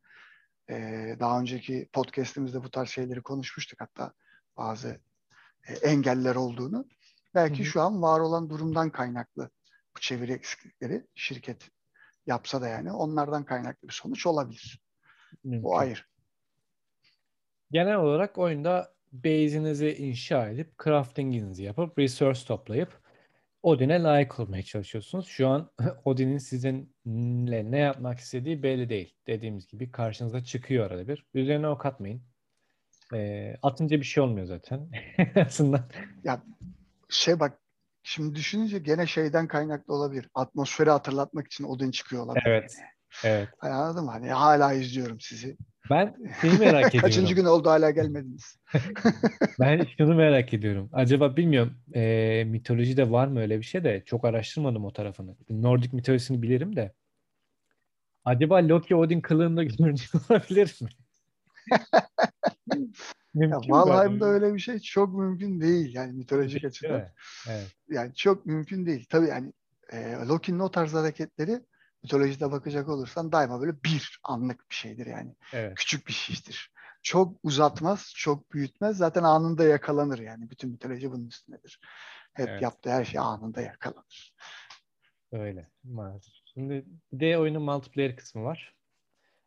e, 0.71 0.75
daha 1.21 1.41
önceki 1.41 1.89
podcast'imizde 1.93 2.65
bu 2.65 2.71
tarz 2.71 2.89
şeyleri 2.89 3.23
konuşmuştuk 3.23 3.81
hatta 3.81 4.13
bazı 4.57 5.01
e, 5.69 5.73
engeller 5.73 6.35
olduğunu. 6.35 6.89
Belki 7.35 7.59
Hı 7.59 7.63
hı. 7.63 7.67
şu 7.67 7.81
an 7.81 8.03
var 8.03 8.21
olan 8.21 8.51
durumdan 8.51 8.91
kaynaklı 8.91 9.51
bu 9.97 10.01
çeviri 10.01 10.33
eksiklikleri 10.33 11.07
şirket 11.15 11.71
yapsa 12.27 12.63
da 12.63 12.69
yani 12.69 12.93
onlardan 12.93 13.45
kaynaklı 13.45 13.89
bir 13.89 13.95
sonuç 13.95 14.27
olabilir. 14.27 14.81
Mümkün. 15.45 15.69
O 15.69 15.77
ayrı. 15.77 16.01
Genel 17.71 17.97
olarak 17.97 18.39
oyunda 18.39 18.95
base'inizi 19.13 19.95
inşa 19.95 20.49
edip 20.49 20.85
crafting'inizi 20.85 21.63
yapıp 21.63 21.99
resource 21.99 22.47
toplayıp 22.47 23.04
Odin'e 23.65 24.03
layık 24.03 24.41
olmaya 24.41 24.63
çalışıyorsunuz. 24.63 25.27
Şu 25.27 25.49
an 25.49 25.71
Odin'in 26.05 26.39
sizinle 26.39 27.71
ne 27.71 27.79
yapmak 27.79 28.19
istediği 28.19 28.63
belli 28.63 28.89
değil. 28.89 29.17
Dediğimiz 29.27 29.67
gibi 29.67 29.91
karşınıza 29.91 30.45
çıkıyor 30.45 30.91
arada 30.91 31.09
bir. 31.09 31.27
Üzerine 31.35 31.69
ok 31.69 31.87
atmayın. 31.87 32.23
Ee, 33.15 33.57
atınca 33.63 34.01
bir 34.01 34.05
şey 34.05 34.23
olmuyor 34.23 34.47
zaten. 34.47 34.91
Aslında 35.47 35.89
Şey 37.09 37.41
bak 37.41 37.59
şimdi 38.03 38.35
düşününce 38.35 38.79
gene 38.79 39.07
şeyden 39.07 39.49
kaynaklı 39.49 39.95
olabilir. 39.95 40.29
Atmosferi 40.35 40.91
hatırlatmak 40.91 41.47
için 41.47 41.65
Odin 41.65 41.91
çıkıyor 41.91 42.25
olabilir. 42.25 42.47
Evet. 42.47 42.77
evet. 43.25 43.49
Hani 43.59 43.73
anladın 43.73 44.05
mı? 44.05 44.11
Hani 44.11 44.31
hala 44.31 44.73
izliyorum 44.73 45.21
sizi. 45.21 45.57
Ben 45.91 46.17
şeyi 46.41 46.59
merak 46.59 46.75
ediyorum. 46.89 47.01
Kaçıncı 47.01 47.35
gün 47.35 47.45
oldu 47.45 47.71
hala 47.71 47.91
gelmediniz. 47.91 48.57
Ben 49.61 49.87
şunu 49.99 50.15
merak 50.15 50.55
ediyorum. 50.55 50.91
Acaba 50.93 51.37
bilmiyorum 51.37 51.77
e, 51.95 52.45
mitolojide 52.47 53.11
var 53.11 53.27
mı 53.27 53.41
öyle 53.41 53.59
bir 53.59 53.65
şey 53.65 53.85
de 53.85 54.03
çok 54.07 54.25
araştırmadım 54.25 54.85
o 54.85 54.93
tarafını. 54.93 55.37
Nordik 55.51 55.93
mitolojisini 55.93 56.43
bilirim 56.43 56.77
de. 56.77 56.93
Acaba 58.25 58.69
Loki 58.69 58.97
Odin 58.97 59.21
kılığında 59.21 59.65
görünüyor 59.65 60.09
olabilir 60.31 60.79
mi? 60.81 60.89
Ya 63.35 63.61
Valheim'da 63.69 64.27
öyle 64.27 64.55
bir 64.55 64.59
şey 64.59 64.79
çok 64.79 65.15
mümkün 65.15 65.61
değil 65.61 65.95
yani 65.95 66.13
mitolojik 66.13 66.65
açıdan. 66.65 67.03
Evet. 67.49 67.77
Yani 67.89 68.15
çok 68.15 68.47
mümkün 68.47 68.87
değil. 68.87 69.07
Tabii 69.11 69.29
yani 69.29 69.53
e, 69.93 70.13
Loki'nin 70.29 70.59
o 70.59 70.71
tarz 70.71 70.95
hareketleri 70.95 71.61
mitolojide 72.05 72.53
bakacak 72.53 72.89
olursan 72.89 73.33
daima 73.33 73.61
böyle 73.61 73.85
bir 73.85 74.21
anlık 74.25 74.71
bir 74.71 74.75
şeydir 74.75 75.07
yani. 75.07 75.35
Evet. 75.53 75.75
Küçük 75.75 76.07
bir 76.07 76.13
şeydir. 76.13 76.71
Çok 77.03 77.37
uzatmaz, 77.43 78.13
çok 78.17 78.53
büyütmez. 78.53 78.97
Zaten 78.97 79.23
anında 79.23 79.65
yakalanır 79.65 80.19
yani. 80.19 80.51
Bütün 80.51 80.71
mitoloji 80.71 81.11
bunun 81.11 81.27
üstündedir. 81.27 81.81
Hep 82.33 82.49
Evet. 82.49 82.63
yaptığı 82.63 82.91
her 82.91 83.05
şey 83.05 83.21
anında 83.21 83.61
yakalanır. 83.61 84.35
Öyle 85.33 85.69
maalesef. 85.85 86.35
Şimdi 86.45 86.85
bir 87.13 87.21
de 87.21 87.39
oyunun 87.39 87.63
multiplayer 87.63 88.17
kısmı 88.17 88.45
var. 88.45 88.75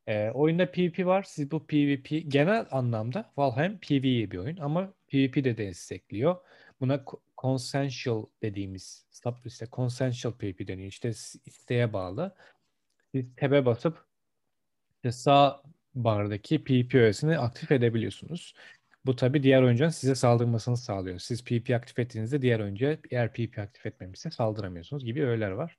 Ee, 0.07 0.31
oyunda 0.31 0.71
PvP 0.71 1.05
var. 1.05 1.23
Siz 1.23 1.51
bu 1.51 1.67
PvP 1.67 2.09
genel 2.27 2.65
anlamda 2.71 3.31
Valheim 3.37 3.79
PvE 3.79 4.31
bir 4.31 4.37
oyun 4.37 4.57
ama 4.57 4.93
PvP 5.07 5.35
de 5.43 5.57
destekliyor. 5.57 6.35
Buna 6.79 7.03
consensual 7.37 8.25
dediğimiz 8.41 9.05
işte 9.45 9.67
consensual 9.71 10.33
PvP 10.33 10.67
deniyor. 10.67 10.87
İşte 10.87 11.09
isteğe 11.45 11.93
bağlı. 11.93 12.35
Siz 13.15 13.25
tab'e 13.37 13.65
basıp 13.65 14.05
işte 14.95 15.11
sağ 15.11 15.63
bardaki 15.95 16.63
PvP 16.63 16.95
öğesini 16.95 17.37
aktif 17.37 17.71
edebiliyorsunuz. 17.71 18.55
Bu 19.05 19.15
tabii 19.15 19.43
diğer 19.43 19.61
oyuncunun 19.61 19.89
size 19.89 20.15
saldırmasını 20.15 20.77
sağlıyor. 20.77 21.19
Siz 21.19 21.43
PvP 21.43 21.69
aktif 21.69 21.99
ettiğinizde 21.99 22.41
diğer 22.41 22.59
oyuncuya 22.59 22.97
eğer 23.11 23.33
PvP 23.33 23.59
aktif 23.59 23.85
etmemişse 23.85 24.31
saldıramıyorsunuz 24.31 25.05
gibi 25.05 25.25
öğeler 25.25 25.51
var. 25.51 25.77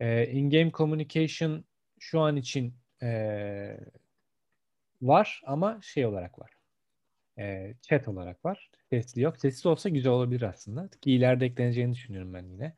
Ee, 0.00 0.26
in-game 0.26 0.70
communication 0.72 1.64
şu 1.98 2.20
an 2.20 2.36
için 2.36 2.74
ee, 3.02 3.76
var 5.02 5.42
ama 5.46 5.78
şey 5.82 6.06
olarak 6.06 6.38
var. 6.38 6.53
Ee, 7.38 7.74
chat 7.82 8.08
olarak 8.08 8.44
var. 8.44 8.70
Sesli 8.90 9.22
yok. 9.22 9.38
Sesli 9.40 9.68
olsa 9.70 9.88
güzel 9.88 10.12
olabilir 10.12 10.42
aslında. 10.42 10.88
Ki 10.88 11.12
ileride 11.12 11.46
ekleneceğini 11.46 11.94
düşünüyorum 11.94 12.34
ben 12.34 12.46
yine. 12.46 12.74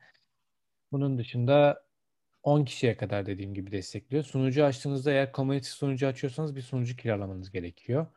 Bunun 0.91 1.17
dışında 1.17 1.87
10 2.43 2.65
kişiye 2.65 2.97
kadar 2.97 3.25
dediğim 3.25 3.53
gibi 3.53 3.71
destekliyor. 3.71 4.23
Sunucu 4.23 4.65
açtığınızda 4.65 5.11
eğer 5.11 5.31
community 5.33 5.69
sunucu 5.69 6.07
açıyorsanız 6.07 6.55
bir 6.55 6.61
sunucu 6.61 6.95
kiralamanız 6.97 7.51
gerekiyor. 7.51 8.07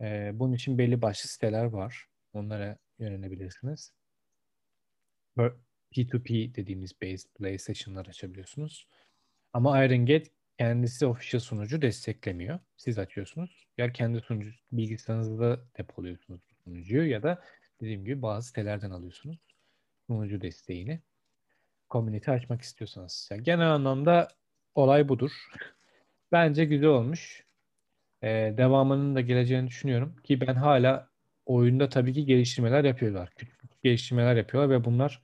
Ee, 0.00 0.30
bunun 0.34 0.52
için 0.52 0.78
belli 0.78 1.02
başlı 1.02 1.28
siteler 1.28 1.64
var. 1.64 2.06
Onlara 2.32 2.78
yönelebilirsiniz. 2.98 3.92
Böyle 5.36 5.54
P2P 5.92 6.54
dediğimiz 6.54 7.02
based 7.02 7.30
play 7.34 7.58
session'lar 7.58 8.06
açabiliyorsunuz. 8.06 8.88
Ama 9.52 9.84
Iron 9.84 10.06
kendisi 10.58 11.06
official 11.06 11.40
sunucu 11.40 11.82
desteklemiyor. 11.82 12.58
Siz 12.76 12.98
açıyorsunuz. 12.98 13.66
Ya 13.78 13.92
kendi 13.92 14.20
sunucu 14.20 14.50
bilgisayarınızda 14.72 15.60
depoluyorsunuz 15.78 16.40
sunucuyu 16.64 17.10
ya 17.10 17.22
da 17.22 17.42
dediğim 17.80 18.04
gibi 18.04 18.22
bazı 18.22 18.48
sitelerden 18.48 18.90
alıyorsunuz 18.90 19.38
sunucu 20.06 20.40
desteğini. 20.40 21.00
community 21.90 22.30
açmak 22.30 22.62
istiyorsanız. 22.62 23.28
Yani 23.32 23.42
genel 23.42 23.70
anlamda 23.74 24.28
olay 24.74 25.08
budur. 25.08 25.32
Bence 26.32 26.64
güzel 26.64 26.88
olmuş. 26.88 27.46
Ee, 28.22 28.54
devamının 28.58 29.14
da 29.14 29.20
geleceğini 29.20 29.68
düşünüyorum 29.68 30.16
ki 30.24 30.40
ben 30.40 30.54
hala 30.54 31.08
oyunda 31.46 31.88
tabii 31.88 32.12
ki 32.14 32.26
geliştirmeler 32.26 32.84
yapıyorlar. 32.84 33.30
Küçük 33.36 33.82
geliştirmeler 33.82 34.36
yapıyorlar 34.36 34.80
ve 34.80 34.84
bunlar 34.84 35.22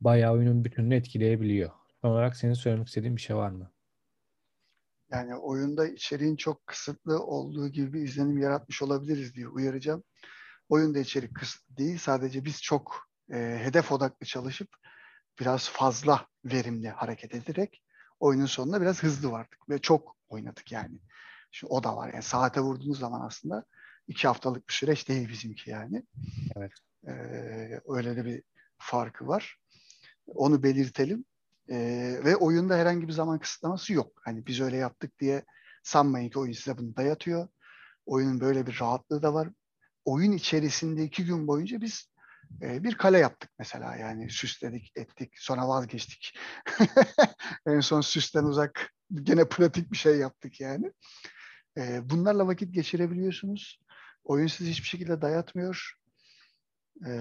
bayağı 0.00 0.32
oyunun 0.32 0.64
bütününü 0.64 0.94
etkileyebiliyor. 0.94 1.70
Son 2.02 2.10
olarak 2.10 2.36
senin 2.36 2.54
söylemek 2.54 2.88
istediğin 2.88 3.16
bir 3.16 3.22
şey 3.22 3.36
var 3.36 3.50
mı? 3.50 3.73
Yani 5.14 5.36
oyunda 5.36 5.88
içeriğin 5.88 6.36
çok 6.36 6.66
kısıtlı 6.66 7.18
olduğu 7.18 7.68
gibi 7.68 7.92
bir 7.92 8.02
izlenim 8.02 8.38
yaratmış 8.38 8.82
olabiliriz 8.82 9.34
diye 9.34 9.48
uyaracağım. 9.48 10.04
Oyunda 10.68 10.98
içerik 10.98 11.36
kısıtlı 11.36 11.76
değil. 11.76 11.98
Sadece 11.98 12.44
biz 12.44 12.62
çok 12.62 13.08
e, 13.32 13.60
hedef 13.62 13.92
odaklı 13.92 14.26
çalışıp 14.26 14.68
biraz 15.40 15.68
fazla 15.68 16.26
verimli 16.44 16.88
hareket 16.88 17.34
ederek 17.34 17.82
oyunun 18.20 18.46
sonunda 18.46 18.80
biraz 18.80 19.02
hızlı 19.02 19.30
vardık 19.30 19.68
ve 19.68 19.78
çok 19.78 20.16
oynadık 20.28 20.72
yani. 20.72 20.98
Şimdi 21.50 21.72
o 21.72 21.84
da 21.84 21.96
var. 21.96 22.12
Yani 22.12 22.22
saate 22.22 22.60
vurduğunuz 22.60 22.98
zaman 22.98 23.20
aslında 23.20 23.64
iki 24.08 24.28
haftalık 24.28 24.68
bir 24.68 24.74
süreç 24.74 25.08
değil 25.08 25.28
bizimki 25.28 25.70
yani. 25.70 26.02
Evet. 26.56 26.72
Ee, 27.08 27.80
öyle 27.88 28.16
de 28.16 28.24
bir 28.24 28.42
farkı 28.78 29.26
var. 29.26 29.58
Onu 30.26 30.62
belirtelim. 30.62 31.24
Ee, 31.70 32.20
ve 32.24 32.36
oyunda 32.36 32.76
herhangi 32.76 33.08
bir 33.08 33.12
zaman 33.12 33.38
kısıtlaması 33.38 33.92
yok. 33.92 34.12
Hani 34.24 34.46
biz 34.46 34.60
öyle 34.60 34.76
yaptık 34.76 35.20
diye 35.20 35.44
sanmayın 35.82 36.30
ki 36.30 36.38
oyun 36.38 36.52
size 36.52 36.78
bunu 36.78 36.96
dayatıyor. 36.96 37.48
Oyunun 38.06 38.40
böyle 38.40 38.66
bir 38.66 38.80
rahatlığı 38.80 39.22
da 39.22 39.34
var. 39.34 39.48
Oyun 40.04 40.32
içerisinde 40.32 41.04
iki 41.04 41.24
gün 41.24 41.46
boyunca 41.46 41.80
biz 41.80 42.08
e, 42.62 42.84
bir 42.84 42.94
kale 42.94 43.18
yaptık 43.18 43.50
mesela. 43.58 43.96
Yani 43.96 44.30
süsledik, 44.30 44.92
ettik, 44.96 45.32
sonra 45.36 45.68
vazgeçtik. 45.68 46.38
en 47.66 47.80
son 47.80 48.00
süsten 48.00 48.44
uzak 48.44 48.90
gene 49.14 49.48
pratik 49.48 49.92
bir 49.92 49.96
şey 49.96 50.18
yaptık 50.18 50.60
yani. 50.60 50.92
E, 51.78 52.10
bunlarla 52.10 52.46
vakit 52.46 52.74
geçirebiliyorsunuz. 52.74 53.80
Oyun 54.24 54.46
sizi 54.46 54.70
hiçbir 54.70 54.88
şekilde 54.88 55.22
dayatmıyor. 55.22 55.94
E, 57.06 57.12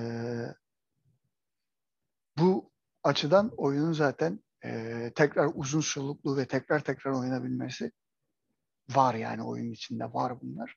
bu 2.37 2.72
açıdan 3.03 3.51
oyunun 3.57 3.93
zaten 3.93 4.39
e, 4.65 5.11
tekrar 5.15 5.49
uzun 5.55 5.81
soluklu 5.81 6.37
ve 6.37 6.45
tekrar 6.45 6.79
tekrar 6.83 7.11
oynanabilmesi 7.11 7.91
var 8.89 9.15
yani 9.15 9.43
oyunun 9.43 9.71
içinde 9.71 10.13
var 10.13 10.41
bunlar. 10.41 10.75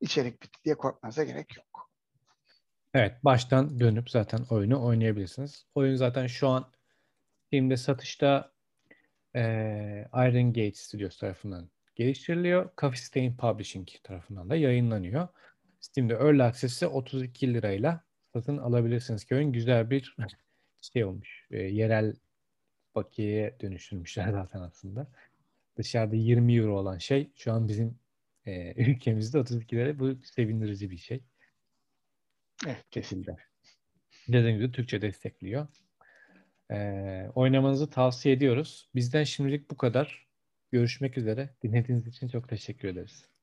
İçerik 0.00 0.42
bitti 0.42 0.58
diye 0.64 0.74
korkmanıza 0.74 1.24
gerek 1.24 1.56
yok. 1.56 1.90
Evet, 2.94 3.24
baştan 3.24 3.80
dönüp 3.80 4.10
zaten 4.10 4.40
oyunu 4.50 4.84
oynayabilirsiniz. 4.84 5.66
Oyun 5.74 5.94
zaten 5.94 6.26
şu 6.26 6.48
an 6.48 6.72
Steam'de 7.46 7.76
satışta 7.76 8.52
e, 9.34 9.42
Iron 10.14 10.52
Gate 10.52 10.74
Studios 10.74 11.18
tarafından 11.18 11.70
geliştiriliyor. 11.94 12.70
Coffee 12.80 13.00
Stain 13.00 13.36
Publishing 13.36 13.88
tarafından 14.02 14.50
da 14.50 14.56
yayınlanıyor. 14.56 15.28
Steam'de 15.80 16.14
Early 16.14 16.42
Access'i 16.42 16.86
32 16.86 17.54
lirayla 17.54 18.04
satın 18.32 18.58
alabilirsiniz 18.58 19.24
ki 19.24 19.34
oyun 19.34 19.52
güzel 19.52 19.90
bir 19.90 20.16
şey 20.92 21.04
olmuş. 21.04 21.46
E, 21.50 21.62
yerel 21.62 22.14
bakiyeye 22.94 23.56
dönüştürmüşler 23.60 24.30
zaten 24.32 24.60
aslında. 24.60 25.06
Dışarıda 25.76 26.16
20 26.16 26.56
euro 26.56 26.78
olan 26.78 26.98
şey 26.98 27.30
şu 27.36 27.52
an 27.52 27.68
bizim 27.68 27.98
e, 28.46 28.72
ülkemizde 28.90 29.38
32 29.38 29.76
lira. 29.76 29.98
Bu 29.98 30.14
sevindirici 30.24 30.90
bir 30.90 30.96
şey. 30.96 31.20
Evet. 32.66 32.84
Kesinlikle. 32.90 33.36
Dediğim 34.28 34.56
gibi 34.58 34.72
Türkçe 34.72 35.02
destekliyor. 35.02 35.66
E, 36.70 36.76
oynamanızı 37.34 37.90
tavsiye 37.90 38.34
ediyoruz. 38.34 38.88
Bizden 38.94 39.24
şimdilik 39.24 39.70
bu 39.70 39.76
kadar. 39.76 40.26
Görüşmek 40.72 41.18
üzere. 41.18 41.50
Dinlediğiniz 41.62 42.06
için 42.06 42.28
çok 42.28 42.48
teşekkür 42.48 42.88
ederiz. 42.88 43.35